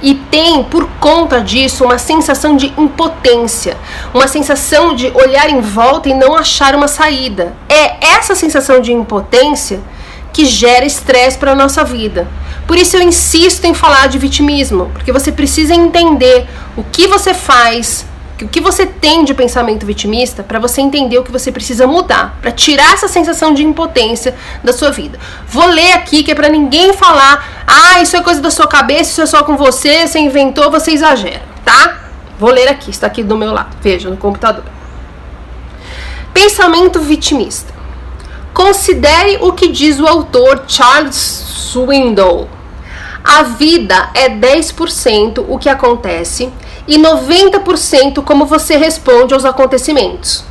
E 0.00 0.14
tem, 0.14 0.64
por 0.64 0.88
conta 0.98 1.40
disso, 1.40 1.84
uma 1.84 1.96
sensação 1.96 2.56
de 2.56 2.72
impotência, 2.76 3.76
uma 4.12 4.26
sensação 4.26 4.96
de 4.96 5.06
olhar 5.14 5.48
em 5.48 5.60
volta 5.60 6.08
e 6.08 6.14
não 6.14 6.34
achar 6.34 6.74
uma 6.74 6.88
saída. 6.88 7.52
É 7.68 8.04
essa 8.04 8.34
sensação 8.34 8.80
de 8.80 8.92
impotência 8.92 9.80
que 10.32 10.44
gera 10.44 10.84
estresse 10.84 11.38
para 11.38 11.52
a 11.52 11.54
nossa 11.54 11.84
vida. 11.84 12.26
Por 12.66 12.78
isso 12.78 12.96
eu 12.96 13.02
insisto 13.02 13.64
em 13.64 13.74
falar 13.74 14.06
de 14.08 14.18
vitimismo, 14.18 14.90
porque 14.94 15.12
você 15.12 15.32
precisa 15.32 15.74
entender 15.74 16.46
o 16.76 16.82
que 16.84 17.06
você 17.06 17.34
faz, 17.34 18.06
o 18.40 18.48
que 18.48 18.60
você 18.60 18.86
tem 18.86 19.24
de 19.24 19.34
pensamento 19.34 19.86
vitimista 19.86 20.42
para 20.42 20.58
você 20.58 20.80
entender 20.80 21.18
o 21.18 21.22
que 21.22 21.30
você 21.30 21.52
precisa 21.52 21.86
mudar, 21.86 22.36
para 22.40 22.50
tirar 22.50 22.92
essa 22.92 23.08
sensação 23.08 23.54
de 23.54 23.62
impotência 23.62 24.34
da 24.62 24.72
sua 24.72 24.90
vida. 24.90 25.18
Vou 25.46 25.66
ler 25.66 25.92
aqui 25.92 26.22
que 26.22 26.32
é 26.32 26.34
para 26.34 26.48
ninguém 26.48 26.92
falar: 26.92 27.64
"Ah, 27.66 28.00
isso 28.00 28.16
é 28.16 28.22
coisa 28.22 28.40
da 28.40 28.50
sua 28.50 28.66
cabeça, 28.66 29.10
isso 29.10 29.22
é 29.22 29.26
só 29.26 29.42
com 29.42 29.56
você, 29.56 30.06
você 30.06 30.18
inventou, 30.18 30.70
você 30.70 30.92
exagera", 30.92 31.42
tá? 31.64 31.98
Vou 32.38 32.50
ler 32.50 32.68
aqui, 32.68 32.90
está 32.90 33.06
aqui 33.06 33.22
do 33.22 33.36
meu 33.36 33.52
lado. 33.52 33.76
Veja 33.80 34.10
no 34.10 34.16
computador. 34.16 34.64
Pensamento 36.34 36.98
vitimista. 37.00 37.72
Considere 38.52 39.38
o 39.40 39.52
que 39.52 39.68
diz 39.68 40.00
o 40.00 40.06
autor 40.06 40.64
Charles 40.66 41.51
Swindoll. 41.72 42.48
A 43.24 43.44
vida 43.44 44.10
é 44.12 44.28
10% 44.28 45.42
o 45.48 45.58
que 45.58 45.70
acontece 45.70 46.52
e 46.86 46.98
90% 46.98 48.22
como 48.22 48.44
você 48.44 48.76
responde 48.76 49.32
aos 49.32 49.46
acontecimentos. 49.46 50.44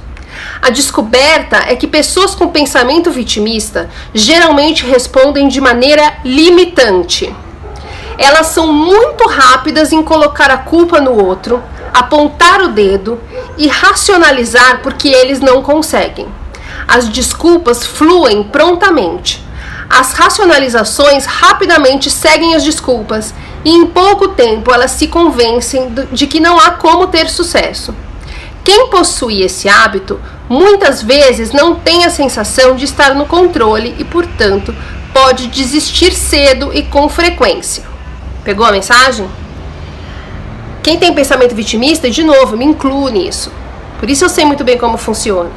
A 0.60 0.72
descoberta 0.72 1.58
é 1.68 1.75
que 1.75 1.86
pessoas 1.86 2.34
com 2.34 2.48
pensamento 2.48 3.12
vitimista 3.12 3.88
geralmente 4.16 4.84
respondem 4.84 5.48
de 5.48 5.62
maneira 5.62 6.18
limitante. 6.25 7.32
Elas 8.18 8.48
são 8.48 8.74
muito 8.74 9.28
rápidas 9.28 9.92
em 9.92 10.01
colocar 10.01 10.50
a 10.50 10.58
culpa 10.58 11.00
no 11.00 11.24
outro, 11.24 11.62
apontar 11.94 12.62
o 12.62 12.70
dedo 12.70 13.20
e 13.58 13.68
racionalizar 13.68 14.82
porque 14.82 15.10
eles 15.10 15.40
não 15.40 15.62
conseguem. 15.62 16.28
As 16.88 17.08
desculpas 17.10 17.86
fluem 17.86 18.42
prontamente. 18.44 19.50
As 19.94 20.14
racionalizações 20.14 21.26
rapidamente 21.26 22.10
seguem 22.10 22.56
as 22.56 22.64
desculpas 22.64 23.34
e 23.66 23.72
em 23.72 23.86
pouco 23.88 24.30
tempo 24.30 24.74
elas 24.74 24.92
se 24.92 25.08
convencem 25.08 25.94
de 26.14 26.28
que 26.28 26.40
não 26.40 26.58
há 26.58 26.72
como 26.72 27.08
ter 27.08 27.30
sucesso. 27.30 27.94
Quem 28.64 28.90
possui 28.90 29.42
esse 29.42 29.68
hábito 29.68 30.18
muitas 30.48 31.04
vezes 31.04 31.52
não 31.52 31.76
tem 31.76 32.06
a 32.06 32.10
sensação 32.10 32.74
de 32.74 32.86
estar 32.86 33.14
no 33.14 33.26
controle 33.26 33.94
e, 34.00 34.06
portanto, 34.06 34.74
pode 35.14 35.48
desistir 35.48 36.14
cedo 36.14 36.72
e 36.74 36.84
com 36.84 37.10
frequência. 37.10 37.84
Pegou 38.46 38.66
a 38.66 38.72
mensagem? 38.72 39.28
Quem 40.82 40.98
tem 40.98 41.14
pensamento 41.14 41.54
vitimista, 41.54 42.10
de 42.10 42.24
novo, 42.24 42.56
me 42.56 42.64
incluo 42.64 43.10
nisso. 43.10 43.52
Por 44.00 44.10
isso 44.10 44.24
eu 44.24 44.30
sei 44.30 44.46
muito 44.46 44.64
bem 44.64 44.78
como 44.78 44.98
funciona. 44.98 45.52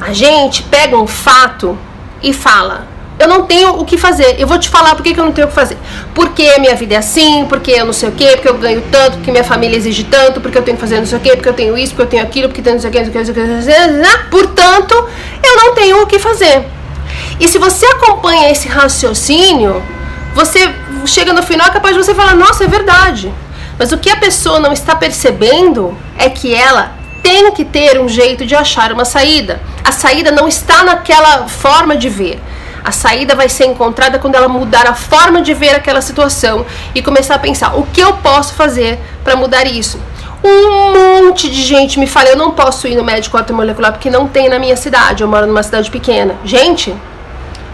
A 0.00 0.14
gente 0.14 0.62
pega 0.62 0.96
um 0.96 1.06
fato 1.06 1.78
e 2.22 2.32
fala: 2.32 2.95
eu 3.18 3.26
não 3.26 3.46
tenho 3.46 3.80
o 3.80 3.84
que 3.84 3.96
fazer. 3.96 4.36
Eu 4.38 4.46
vou 4.46 4.58
te 4.58 4.68
falar 4.68 4.94
por 4.94 5.02
que, 5.02 5.18
eu 5.18 5.24
não 5.24 5.32
tenho 5.32 5.46
o 5.46 5.50
que 5.50 5.54
fazer. 5.54 5.78
Porque 6.14 6.58
minha 6.58 6.74
vida 6.74 6.94
é 6.94 6.98
assim, 6.98 7.46
porque 7.48 7.70
eu 7.70 7.86
não 7.86 7.92
sei 7.92 8.08
o 8.10 8.12
que, 8.12 8.26
porque 8.32 8.48
eu 8.48 8.58
ganho 8.58 8.82
tanto, 8.90 9.16
porque 9.16 9.30
minha 9.30 9.44
família 9.44 9.76
exige 9.76 10.04
tanto, 10.04 10.40
porque 10.40 10.58
eu 10.58 10.62
tenho 10.62 10.76
que 10.76 10.80
fazer 10.80 10.98
não 10.98 11.06
sei 11.06 11.18
o 11.18 11.20
que, 11.20 11.30
porque 11.30 11.48
eu 11.48 11.54
tenho 11.54 11.78
isso, 11.78 11.94
porque 11.94 12.02
eu 12.02 12.06
tenho 12.06 12.22
aquilo, 12.22 12.48
porque 12.48 12.62
tenho 12.62 12.74
não 12.74 12.80
sei 12.80 12.90
o 12.90 12.92
que, 12.92 12.98
não 12.98 13.04
sei 13.06 13.32
o 13.32 13.34
que, 13.34 13.40
não 13.40 13.62
sei 13.62 13.74
o 13.74 14.22
que. 14.22 14.30
Portanto, 14.30 15.08
eu 15.42 15.56
não 15.56 15.74
tenho 15.74 16.02
o 16.02 16.06
que 16.06 16.18
fazer. 16.18 16.64
E 17.40 17.48
se 17.48 17.58
você 17.58 17.86
acompanha 17.86 18.50
esse 18.50 18.68
raciocínio, 18.68 19.82
você 20.34 20.70
chega 21.06 21.32
no 21.32 21.42
final 21.42 21.68
é 21.68 21.70
capaz 21.70 21.94
de 21.94 22.02
você 22.02 22.14
falar, 22.14 22.34
nossa, 22.34 22.64
é 22.64 22.66
verdade. 22.66 23.32
Mas 23.78 23.92
o 23.92 23.98
que 23.98 24.10
a 24.10 24.16
pessoa 24.16 24.60
não 24.60 24.72
está 24.72 24.94
percebendo 24.94 25.96
é 26.18 26.28
que 26.28 26.54
ela 26.54 26.92
tem 27.22 27.50
que 27.52 27.64
ter 27.64 27.98
um 27.98 28.08
jeito 28.08 28.44
de 28.44 28.54
achar 28.54 28.92
uma 28.92 29.04
saída. 29.04 29.60
A 29.82 29.92
saída 29.92 30.30
não 30.30 30.46
está 30.46 30.84
naquela 30.84 31.48
forma 31.48 31.96
de 31.96 32.08
ver 32.08 32.40
a 32.86 32.92
saída 32.92 33.34
vai 33.34 33.48
ser 33.48 33.66
encontrada 33.66 34.16
quando 34.16 34.36
ela 34.36 34.46
mudar 34.46 34.86
a 34.86 34.94
forma 34.94 35.42
de 35.42 35.52
ver 35.52 35.74
aquela 35.74 36.00
situação 36.00 36.64
e 36.94 37.02
começar 37.02 37.34
a 37.34 37.38
pensar: 37.38 37.76
o 37.76 37.82
que 37.82 38.00
eu 38.00 38.12
posso 38.18 38.54
fazer 38.54 39.00
para 39.24 39.34
mudar 39.34 39.66
isso? 39.66 40.00
Um 40.44 41.24
monte 41.24 41.50
de 41.50 41.62
gente 41.62 41.98
me 41.98 42.06
fala: 42.06 42.28
eu 42.28 42.36
não 42.36 42.52
posso 42.52 42.86
ir 42.86 42.94
no 42.94 43.02
médico 43.02 43.36
ortomolecular 43.36 43.90
porque 43.90 44.08
não 44.08 44.28
tem 44.28 44.48
na 44.48 44.60
minha 44.60 44.76
cidade. 44.76 45.24
Eu 45.24 45.28
moro 45.28 45.48
numa 45.48 45.64
cidade 45.64 45.90
pequena. 45.90 46.36
Gente, 46.44 46.94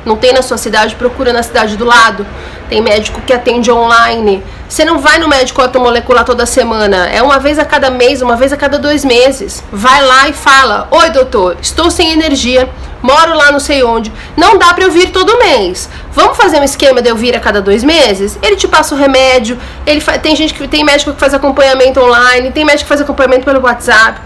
não 0.05 0.17
tem 0.17 0.33
na 0.33 0.43
sua 0.43 0.57
cidade? 0.57 0.95
Procura 0.95 1.33
na 1.33 1.43
cidade 1.43 1.77
do 1.77 1.85
lado. 1.85 2.27
Tem 2.69 2.81
médico 2.81 3.21
que 3.21 3.33
atende 3.33 3.71
online. 3.71 4.43
Você 4.69 4.85
não 4.85 4.99
vai 4.99 5.19
no 5.19 5.29
médico 5.29 5.61
ortomolecular 5.61 6.25
toda 6.25 6.47
semana. 6.47 7.07
É 7.09 7.23
uma 7.23 7.39
vez 7.39 7.59
a 7.59 7.65
cada 7.65 7.91
mês, 7.91 8.23
uma 8.23 8.37
vez 8.37 8.53
a 8.53 8.57
cada 8.57 8.79
dois 8.79 9.05
meses. 9.05 9.63
Vai 9.71 10.03
lá 10.03 10.29
e 10.29 10.33
fala: 10.33 10.89
Oi, 10.91 11.11
doutor, 11.11 11.57
estou 11.61 11.91
sem 11.91 12.13
energia 12.13 12.69
moro 13.03 13.35
lá 13.35 13.51
não 13.51 13.59
sei 13.59 13.83
onde, 13.83 14.13
não 14.37 14.57
dá 14.57 14.73
para 14.73 14.85
eu 14.85 14.91
vir 14.91 15.11
todo 15.11 15.39
mês. 15.39 15.89
Vamos 16.13 16.37
fazer 16.37 16.61
um 16.61 16.65
esquema 16.65 17.03
de 17.03 17.11
eu 17.11 17.17
vir 17.17 17.35
a 17.37 17.41
cada 17.41 17.61
dois 17.61 17.83
meses? 17.83 18.39
Ele 18.41 18.57
te 18.57 18.69
passa 18.69 18.95
o 18.95 18.99
remédio, 18.99 19.59
ele 19.85 20.01
tem 20.23 20.37
gente 20.37 20.55
que 20.55 20.69
tem 20.69 20.85
médico 20.85 21.13
que 21.13 21.19
faz 21.19 21.35
acompanhamento 21.35 22.01
online, 22.01 22.53
tem 22.53 22.65
médico 22.65 22.85
que 22.85 22.89
faz 22.89 23.01
acompanhamento 23.01 23.45
pelo 23.45 23.61
WhatsApp. 23.61 24.21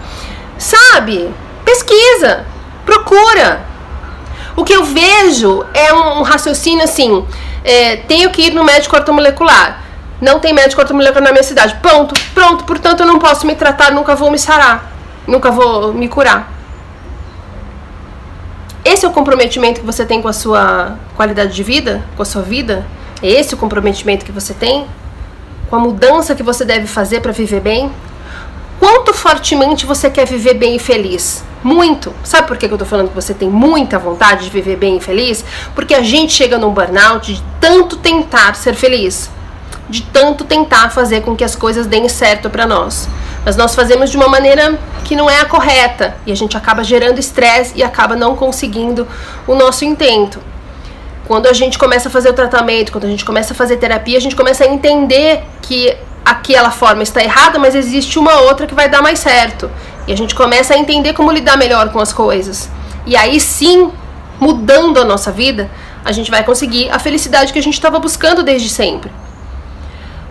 Sabe? 0.57 1.33
Pesquisa, 1.65 2.45
procura. 2.85 3.65
O 4.57 4.63
que 4.63 4.73
eu 4.73 4.83
vejo 4.83 5.63
é 5.71 5.93
um, 5.93 6.23
raciocínio 6.23 6.83
assim: 6.83 7.23
é, 7.63 7.97
tenho 7.97 8.31
que 8.31 8.47
ir 8.47 8.53
no 8.55 8.63
médico 8.63 8.95
ortomolecular. 8.95 9.83
Não 10.19 10.39
tem 10.39 10.51
médico 10.51 10.81
ortomolecular 10.81 11.23
na 11.23 11.31
minha 11.31 11.43
cidade. 11.43 11.75
Pronto, 11.79 12.19
pronto, 12.33 12.63
portanto 12.63 13.01
eu 13.01 13.05
não 13.05 13.19
posso 13.19 13.45
me 13.45 13.53
tratar, 13.53 13.91
nunca 13.91 14.15
vou 14.15 14.31
me 14.31 14.39
sarar, 14.39 14.91
nunca 15.27 15.51
vou 15.51 15.93
me 15.93 16.07
curar. 16.09 16.51
Esse 18.83 19.05
é 19.05 19.07
o 19.07 19.11
comprometimento 19.11 19.79
que 19.79 19.85
você 19.85 20.03
tem 20.03 20.23
com 20.23 20.27
a 20.27 20.33
sua 20.33 20.97
qualidade 21.15 21.53
de 21.53 21.61
vida, 21.61 22.03
com 22.15 22.23
a 22.23 22.25
sua 22.25 22.41
vida? 22.41 22.83
É 23.21 23.27
esse 23.27 23.53
o 23.53 23.57
comprometimento 23.57 24.25
que 24.25 24.31
você 24.31 24.55
tem? 24.55 24.87
Com 25.69 25.75
a 25.75 25.79
mudança 25.79 26.33
que 26.33 26.41
você 26.41 26.65
deve 26.65 26.87
fazer 26.87 27.19
para 27.19 27.31
viver 27.31 27.59
bem? 27.59 27.91
Quanto 28.79 29.13
fortemente 29.13 29.85
você 29.85 30.09
quer 30.09 30.25
viver 30.25 30.55
bem 30.55 30.77
e 30.77 30.79
feliz? 30.79 31.43
Muito. 31.67 32.13
Sabe 32.23 32.47
por 32.47 32.55
que 32.55 32.65
eu 32.65 32.77
tô 32.77 32.85
falando 32.85 33.09
que 33.09 33.15
você 33.15 33.33
tem 33.33 33.49
muita 33.49 33.99
vontade 33.99 34.45
de 34.45 34.49
viver 34.49 34.77
bem 34.77 34.97
e 34.97 34.99
feliz? 35.01 35.43
Porque 35.75 35.93
a 35.93 36.01
gente 36.01 36.31
chega 36.31 36.57
num 36.57 36.71
burnout 36.71 37.33
de 37.33 37.43
tanto 37.59 37.97
tentar 37.97 38.55
ser 38.55 38.73
feliz, 38.73 39.29
de 39.89 40.01
tanto 40.01 40.45
tentar 40.45 40.89
fazer 40.91 41.21
com 41.21 41.35
que 41.35 41.43
as 41.43 41.55
coisas 41.55 41.85
deem 41.85 42.07
certo 42.07 42.49
para 42.49 42.65
nós 42.65 43.09
mas 43.47 43.55
nós 43.55 43.73
fazemos 43.73 44.09
de 44.09 44.17
uma 44.17 44.27
maneira 44.27 44.77
que 45.05 45.15
não 45.15 45.29
é 45.29 45.39
a 45.39 45.45
correta 45.45 46.17
e 46.25 46.33
a 46.33 46.35
gente 46.35 46.57
acaba 46.57 46.83
gerando 46.83 47.17
estresse 47.17 47.71
e 47.77 47.81
acaba 47.81 48.13
não 48.13 48.35
conseguindo 48.35 49.07
o 49.47 49.55
nosso 49.55 49.85
intento. 49.85 50.41
Quando 51.25 51.47
a 51.47 51.53
gente 51.53 51.79
começa 51.79 52.09
a 52.09 52.11
fazer 52.11 52.29
o 52.29 52.33
tratamento, 52.33 52.91
quando 52.91 53.05
a 53.05 53.07
gente 53.07 53.23
começa 53.23 53.53
a 53.53 53.55
fazer 53.55 53.77
terapia, 53.77 54.17
a 54.17 54.19
gente 54.19 54.35
começa 54.35 54.65
a 54.65 54.67
entender 54.67 55.45
que 55.61 55.95
aquela 56.25 56.71
forma 56.71 57.03
está 57.03 57.23
errada, 57.23 57.57
mas 57.57 57.73
existe 57.73 58.19
uma 58.19 58.41
outra 58.41 58.67
que 58.67 58.75
vai 58.75 58.89
dar 58.89 59.01
mais 59.01 59.19
certo. 59.19 59.71
E 60.07 60.13
a 60.13 60.17
gente 60.17 60.33
começa 60.33 60.73
a 60.73 60.77
entender 60.77 61.13
como 61.13 61.31
lidar 61.31 61.57
melhor 61.57 61.91
com 61.91 61.99
as 61.99 62.13
coisas. 62.13 62.69
E 63.05 63.15
aí 63.15 63.39
sim, 63.39 63.91
mudando 64.39 64.99
a 64.99 65.03
nossa 65.03 65.31
vida, 65.31 65.69
a 66.03 66.11
gente 66.11 66.31
vai 66.31 66.43
conseguir 66.43 66.89
a 66.89 66.97
felicidade 66.97 67.51
que 67.51 67.59
a 67.59 67.63
gente 67.63 67.73
estava 67.73 67.99
buscando 67.99 68.41
desde 68.41 68.69
sempre. 68.69 69.11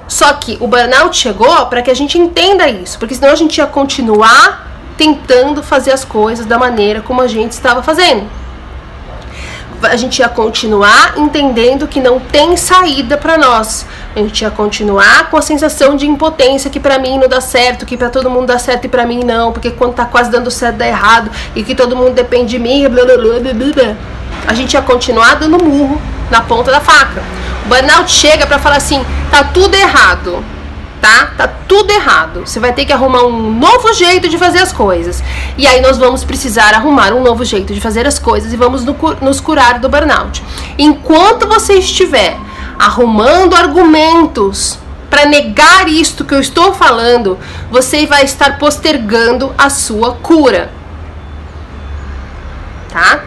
Só 0.09 0.33
que 0.35 0.57
o 0.61 0.67
burnout 0.67 1.17
chegou 1.17 1.67
para 1.67 1.83
que 1.83 1.91
a 1.91 1.95
gente 1.95 2.17
entenda 2.17 2.69
isso, 2.69 2.99
porque 2.99 3.15
senão 3.15 3.31
a 3.31 3.37
gente 3.37 3.59
ia 3.59 3.67
continuar 3.67 4.67
tentando 4.97 5.63
fazer 5.63 5.93
as 5.93 6.05
coisas 6.05 6.47
da 6.47 6.59
maneira 6.59 7.03
como 7.03 7.21
a 7.21 7.27
gente 7.27 7.53
estava 7.53 7.83
fazendo. 7.83 8.27
A 9.83 9.97
gente 9.97 10.19
ia 10.21 10.29
continuar 10.29 11.15
entendendo 11.17 11.87
que 11.87 12.01
não 12.01 12.19
tem 12.19 12.57
saída 12.57 13.17
para 13.17 13.37
nós. 13.37 13.87
A 14.15 14.21
gente 14.21 14.43
ia 14.43 14.51
continuar 14.51 15.31
com 15.31 15.37
a 15.37 15.43
sensação 15.43 15.97
de 15.97 16.07
impotência 16.07 16.71
que 16.71 16.81
para 16.81 16.99
mim 16.99 17.19
não 17.19 17.29
dá 17.29 17.41
certo, 17.41 17.85
que 17.85 17.97
para 17.97 18.09
todo 18.09 18.31
mundo 18.31 18.47
dá 18.47 18.59
certo 18.59 18.87
e 18.87 18.89
para 18.89 19.05
mim 19.05 19.23
não, 19.23 19.53
porque 19.53 19.71
quando 19.71 19.95
tá 19.95 20.07
quase 20.07 20.31
dando 20.31 20.51
certo 20.51 20.77
dá 20.77 20.87
errado 20.87 21.31
e 21.55 21.63
que 21.63 21.75
todo 21.75 21.95
mundo 21.95 22.15
depende 22.15 22.51
de 22.51 22.59
mim, 22.59 22.89
blá 22.89 23.05
blá 23.05 23.17
blá 23.17 23.41
blá 23.41 23.53
blá. 23.53 23.97
A 24.47 24.55
gente 24.55 24.75
ia 24.75 24.83
continuar 24.83 25.35
dando 25.37 25.63
murro 25.63 26.01
na 26.31 26.41
ponta 26.41 26.71
da 26.71 26.81
faca. 26.81 27.23
O 27.65 27.69
burnout 27.69 28.11
chega 28.11 28.47
para 28.47 28.59
falar 28.59 28.77
assim: 28.77 29.05
tá 29.31 29.45
tudo 29.45 29.75
errado, 29.75 30.43
tá? 31.07 31.31
Tá 31.37 31.49
tudo 31.69 31.91
errado. 31.93 32.41
Você 32.41 32.59
vai 32.59 32.73
ter 32.73 32.85
que 32.85 32.93
arrumar 32.93 33.25
um 33.25 33.53
novo 33.53 33.93
jeito 33.95 34.29
de 34.29 34.37
fazer 34.37 34.59
as 34.59 34.73
coisas. 34.73 35.23
E 35.57 35.67
aí 35.67 35.81
nós 35.81 35.99
vamos 35.99 36.25
precisar 36.25 36.75
arrumar 36.75 37.13
um 37.13 37.23
novo 37.23 37.45
jeito 37.45 37.73
de 37.73 37.81
fazer 37.81 38.07
as 38.07 38.19
coisas 38.19 38.53
e 38.53 38.57
vamos 38.57 38.85
nos 39.21 39.41
curar 39.41 39.79
do 39.79 39.89
burnout. 39.89 40.43
Enquanto 40.77 41.47
você 41.47 41.75
estiver 41.75 42.37
arrumando 42.79 43.55
argumentos 43.55 44.79
para 45.09 45.25
negar 45.27 45.89
isto 45.89 46.25
que 46.25 46.35
eu 46.35 46.41
estou 46.41 46.75
falando, 46.75 47.39
você 47.71 48.05
vai 48.07 48.25
estar 48.25 48.59
postergando 48.59 49.55
a 49.57 49.71
sua 49.71 50.15
cura. 50.15 50.73
Tá? 52.91 53.21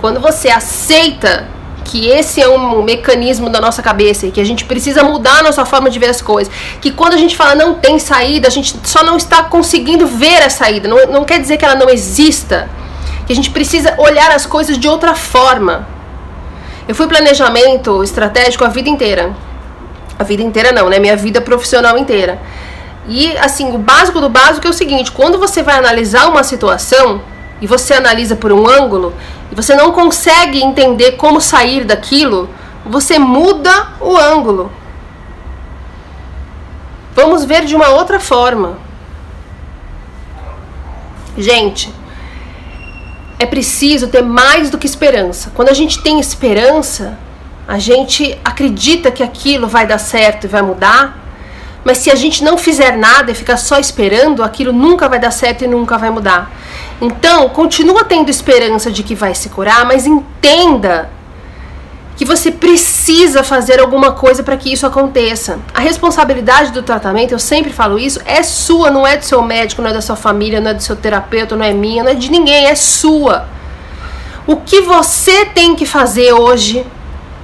Quando 0.00 0.20
você 0.20 0.48
aceita 0.48 1.48
que 1.86 2.08
esse 2.08 2.42
é 2.42 2.48
um 2.48 2.82
mecanismo 2.82 3.48
da 3.48 3.60
nossa 3.60 3.80
cabeça 3.80 4.26
e 4.26 4.32
que 4.32 4.40
a 4.40 4.44
gente 4.44 4.64
precisa 4.64 5.04
mudar 5.04 5.38
a 5.38 5.42
nossa 5.44 5.64
forma 5.64 5.88
de 5.88 5.98
ver 5.98 6.10
as 6.10 6.20
coisas. 6.20 6.52
Que 6.80 6.90
quando 6.90 7.14
a 7.14 7.16
gente 7.16 7.36
fala 7.36 7.54
não 7.54 7.74
tem 7.74 7.98
saída, 7.98 8.48
a 8.48 8.50
gente 8.50 8.76
só 8.82 9.04
não 9.04 9.16
está 9.16 9.44
conseguindo 9.44 10.06
ver 10.06 10.42
a 10.42 10.50
saída. 10.50 10.88
Não, 10.88 11.06
não 11.06 11.24
quer 11.24 11.40
dizer 11.40 11.56
que 11.56 11.64
ela 11.64 11.76
não 11.76 11.88
exista. 11.88 12.68
Que 13.24 13.32
a 13.32 13.36
gente 13.36 13.50
precisa 13.50 13.94
olhar 13.98 14.32
as 14.32 14.44
coisas 14.44 14.76
de 14.76 14.88
outra 14.88 15.14
forma. 15.14 15.86
Eu 16.88 16.94
fui 16.94 17.06
planejamento 17.06 18.02
estratégico 18.02 18.64
a 18.64 18.68
vida 18.68 18.88
inteira. 18.88 19.34
A 20.18 20.24
vida 20.24 20.42
inteira 20.42 20.72
não, 20.72 20.88
né? 20.88 20.98
Minha 20.98 21.16
vida 21.16 21.40
profissional 21.40 21.96
inteira. 21.96 22.40
E 23.08 23.36
assim, 23.38 23.72
o 23.72 23.78
básico 23.78 24.20
do 24.20 24.28
básico 24.28 24.66
é 24.66 24.70
o 24.70 24.72
seguinte: 24.72 25.12
quando 25.12 25.38
você 25.38 25.62
vai 25.62 25.76
analisar 25.76 26.28
uma 26.28 26.42
situação 26.42 27.22
e 27.60 27.66
você 27.66 27.94
analisa 27.94 28.36
por 28.36 28.52
um 28.52 28.68
ângulo, 28.68 29.14
e 29.50 29.54
você 29.54 29.74
não 29.74 29.92
consegue 29.92 30.62
entender 30.62 31.12
como 31.12 31.40
sair 31.40 31.84
daquilo, 31.84 32.48
você 32.84 33.18
muda 33.18 33.88
o 34.00 34.16
ângulo. 34.16 34.70
Vamos 37.14 37.44
ver 37.44 37.64
de 37.64 37.74
uma 37.74 37.88
outra 37.88 38.20
forma. 38.20 38.78
Gente, 41.36 41.92
é 43.38 43.46
preciso 43.46 44.08
ter 44.08 44.22
mais 44.22 44.70
do 44.70 44.78
que 44.78 44.86
esperança. 44.86 45.50
Quando 45.54 45.68
a 45.68 45.74
gente 45.74 46.02
tem 46.02 46.18
esperança, 46.20 47.18
a 47.66 47.78
gente 47.78 48.38
acredita 48.44 49.10
que 49.10 49.22
aquilo 49.22 49.66
vai 49.66 49.86
dar 49.86 49.98
certo 49.98 50.44
e 50.44 50.48
vai 50.48 50.62
mudar. 50.62 51.25
Mas 51.86 51.98
se 51.98 52.10
a 52.10 52.16
gente 52.16 52.42
não 52.42 52.58
fizer 52.58 52.96
nada 52.96 53.30
e 53.30 53.34
ficar 53.34 53.56
só 53.56 53.78
esperando, 53.78 54.42
aquilo 54.42 54.72
nunca 54.72 55.08
vai 55.08 55.20
dar 55.20 55.30
certo 55.30 55.62
e 55.62 55.68
nunca 55.68 55.96
vai 55.96 56.10
mudar. 56.10 56.50
Então, 57.00 57.48
continua 57.50 58.02
tendo 58.02 58.28
esperança 58.28 58.90
de 58.90 59.04
que 59.04 59.14
vai 59.14 59.36
se 59.36 59.50
curar, 59.50 59.84
mas 59.84 60.04
entenda 60.04 61.08
que 62.16 62.24
você 62.24 62.50
precisa 62.50 63.44
fazer 63.44 63.78
alguma 63.78 64.10
coisa 64.10 64.42
para 64.42 64.56
que 64.56 64.72
isso 64.72 64.84
aconteça. 64.84 65.60
A 65.72 65.78
responsabilidade 65.78 66.72
do 66.72 66.82
tratamento, 66.82 67.30
eu 67.30 67.38
sempre 67.38 67.72
falo 67.72 68.00
isso, 68.00 68.20
é 68.24 68.42
sua, 68.42 68.90
não 68.90 69.06
é 69.06 69.16
do 69.16 69.24
seu 69.24 69.40
médico, 69.40 69.80
não 69.80 69.90
é 69.90 69.92
da 69.92 70.02
sua 70.02 70.16
família, 70.16 70.60
não 70.60 70.72
é 70.72 70.74
do 70.74 70.82
seu 70.82 70.96
terapeuta, 70.96 71.54
não 71.54 71.64
é 71.64 71.72
minha, 71.72 72.02
não 72.02 72.10
é 72.10 72.14
de 72.14 72.32
ninguém, 72.32 72.66
é 72.66 72.74
sua. 72.74 73.46
O 74.44 74.56
que 74.56 74.80
você 74.80 75.44
tem 75.44 75.76
que 75.76 75.86
fazer 75.86 76.32
hoje 76.32 76.84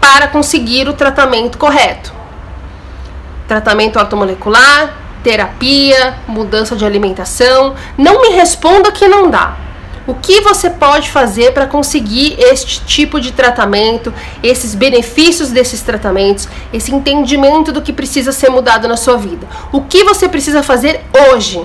para 0.00 0.26
conseguir 0.26 0.88
o 0.88 0.94
tratamento 0.94 1.56
correto? 1.56 2.21
Tratamento 3.52 3.98
ortomolecular, 3.98 4.96
terapia, 5.22 6.14
mudança 6.26 6.74
de 6.74 6.86
alimentação. 6.86 7.74
Não 7.98 8.22
me 8.22 8.30
responda 8.30 8.90
que 8.90 9.06
não 9.06 9.28
dá. 9.28 9.58
O 10.06 10.14
que 10.14 10.40
você 10.40 10.70
pode 10.70 11.10
fazer 11.10 11.52
para 11.52 11.66
conseguir 11.66 12.34
este 12.38 12.82
tipo 12.86 13.20
de 13.20 13.30
tratamento, 13.30 14.10
esses 14.42 14.74
benefícios 14.74 15.50
desses 15.50 15.82
tratamentos, 15.82 16.48
esse 16.72 16.94
entendimento 16.94 17.70
do 17.72 17.82
que 17.82 17.92
precisa 17.92 18.32
ser 18.32 18.48
mudado 18.48 18.88
na 18.88 18.96
sua 18.96 19.18
vida? 19.18 19.46
O 19.70 19.82
que 19.82 20.02
você 20.02 20.30
precisa 20.30 20.62
fazer 20.62 21.04
hoje? 21.28 21.62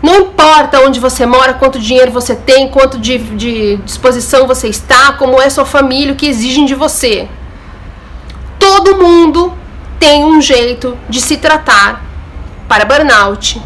Não 0.00 0.20
importa 0.20 0.82
onde 0.86 1.00
você 1.00 1.26
mora, 1.26 1.54
quanto 1.54 1.80
dinheiro 1.80 2.12
você 2.12 2.36
tem, 2.36 2.68
quanto 2.68 2.96
de, 2.96 3.18
de 3.18 3.76
disposição 3.78 4.46
você 4.46 4.68
está, 4.68 5.14
como 5.14 5.42
é 5.42 5.50
sua 5.50 5.64
família, 5.64 6.12
o 6.12 6.16
que 6.16 6.28
exigem 6.28 6.64
de 6.64 6.76
você. 6.76 7.28
Todo 8.56 8.96
mundo 8.96 9.60
tem 10.02 10.24
um 10.24 10.40
jeito 10.40 10.98
de 11.08 11.20
se 11.20 11.36
tratar 11.36 12.04
para 12.66 12.84
burnout, 12.84 13.62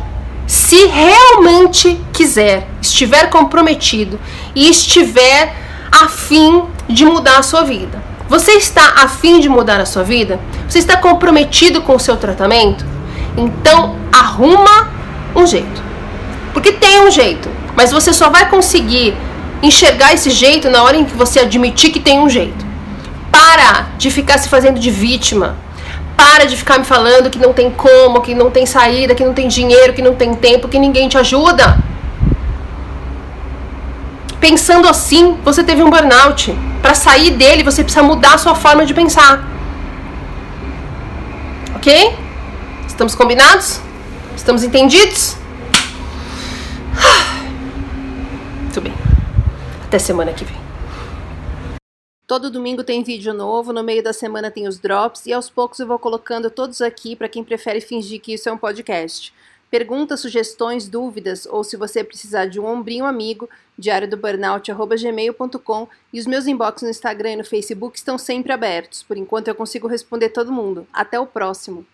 se 0.46 0.84
realmente 0.84 1.98
quiser, 2.12 2.68
estiver 2.82 3.30
comprometido 3.30 4.20
e 4.54 4.68
estiver 4.68 5.56
afim 5.90 6.64
de 6.86 7.06
mudar 7.06 7.38
a 7.38 7.42
sua 7.42 7.62
vida. 7.62 8.04
Você 8.28 8.52
está 8.52 8.96
afim 9.02 9.40
de 9.40 9.48
mudar 9.48 9.80
a 9.80 9.86
sua 9.86 10.02
vida? 10.02 10.38
Você 10.68 10.78
está 10.78 10.98
comprometido 10.98 11.80
com 11.80 11.96
o 11.96 11.98
seu 11.98 12.18
tratamento? 12.18 12.84
Então 13.34 13.96
arruma 14.12 14.90
um 15.34 15.46
jeito. 15.46 15.82
Porque 16.52 16.72
tem 16.72 17.00
um 17.00 17.10
jeito, 17.10 17.48
mas 17.74 17.92
você 17.92 18.12
só 18.12 18.28
vai 18.28 18.46
conseguir 18.50 19.16
enxergar 19.62 20.12
esse 20.12 20.28
jeito 20.28 20.68
na 20.68 20.82
hora 20.82 20.98
em 20.98 21.06
que 21.06 21.16
você 21.16 21.40
admitir 21.40 21.92
que 21.92 21.98
tem 21.98 22.20
um 22.20 22.28
jeito. 22.28 22.66
Para 23.32 23.86
de 23.96 24.10
ficar 24.10 24.36
se 24.36 24.50
fazendo 24.50 24.78
de 24.78 24.90
vítima 24.90 25.64
para 26.16 26.46
de 26.46 26.56
ficar 26.56 26.78
me 26.78 26.84
falando 26.84 27.30
que 27.30 27.38
não 27.38 27.52
tem 27.52 27.70
como, 27.70 28.22
que 28.22 28.34
não 28.34 28.50
tem 28.50 28.64
saída, 28.64 29.14
que 29.14 29.24
não 29.24 29.34
tem 29.34 29.46
dinheiro, 29.46 29.92
que 29.92 30.02
não 30.02 30.14
tem 30.14 30.34
tempo, 30.34 30.66
que 30.66 30.78
ninguém 30.78 31.08
te 31.08 31.18
ajuda. 31.18 31.78
Pensando 34.40 34.88
assim, 34.88 35.38
você 35.44 35.62
teve 35.62 35.82
um 35.82 35.90
burnout. 35.90 36.56
Para 36.80 36.94
sair 36.94 37.30
dele, 37.30 37.62
você 37.62 37.82
precisa 37.82 38.02
mudar 38.02 38.34
a 38.34 38.38
sua 38.38 38.54
forma 38.54 38.86
de 38.86 38.94
pensar. 38.94 39.44
Ok? 41.74 42.16
Estamos 42.86 43.14
combinados? 43.14 43.80
Estamos 44.36 44.62
entendidos? 44.62 45.36
Muito 48.62 48.80
bem. 48.80 48.94
Até 49.84 49.98
semana 49.98 50.32
que 50.32 50.44
vem. 50.44 50.65
Todo 52.26 52.50
domingo 52.50 52.82
tem 52.82 53.04
vídeo 53.04 53.32
novo, 53.32 53.72
no 53.72 53.84
meio 53.84 54.02
da 54.02 54.12
semana 54.12 54.50
tem 54.50 54.66
os 54.66 54.80
drops 54.80 55.26
e 55.26 55.32
aos 55.32 55.48
poucos 55.48 55.78
eu 55.78 55.86
vou 55.86 55.96
colocando 55.96 56.50
todos 56.50 56.82
aqui 56.82 57.14
para 57.14 57.28
quem 57.28 57.44
prefere 57.44 57.80
fingir 57.80 58.20
que 58.20 58.34
isso 58.34 58.48
é 58.48 58.52
um 58.52 58.58
podcast. 58.58 59.32
Perguntas, 59.70 60.22
sugestões, 60.22 60.88
dúvidas 60.88 61.46
ou 61.46 61.62
se 61.62 61.76
você 61.76 62.02
precisar 62.02 62.46
de 62.46 62.58
um 62.58 62.66
ombrinho 62.66 63.04
amigo, 63.04 63.48
diário 63.78 64.10
do 64.10 64.16
burnout@gmail.com 64.16 65.88
e 66.12 66.18
os 66.18 66.26
meus 66.26 66.48
inbox 66.48 66.82
no 66.82 66.90
Instagram 66.90 67.30
e 67.30 67.36
no 67.36 67.44
Facebook 67.44 67.96
estão 67.96 68.18
sempre 68.18 68.50
abertos. 68.52 69.04
Por 69.04 69.16
enquanto 69.16 69.46
eu 69.46 69.54
consigo 69.54 69.86
responder 69.86 70.30
todo 70.30 70.50
mundo. 70.50 70.84
Até 70.92 71.20
o 71.20 71.26
próximo. 71.28 71.86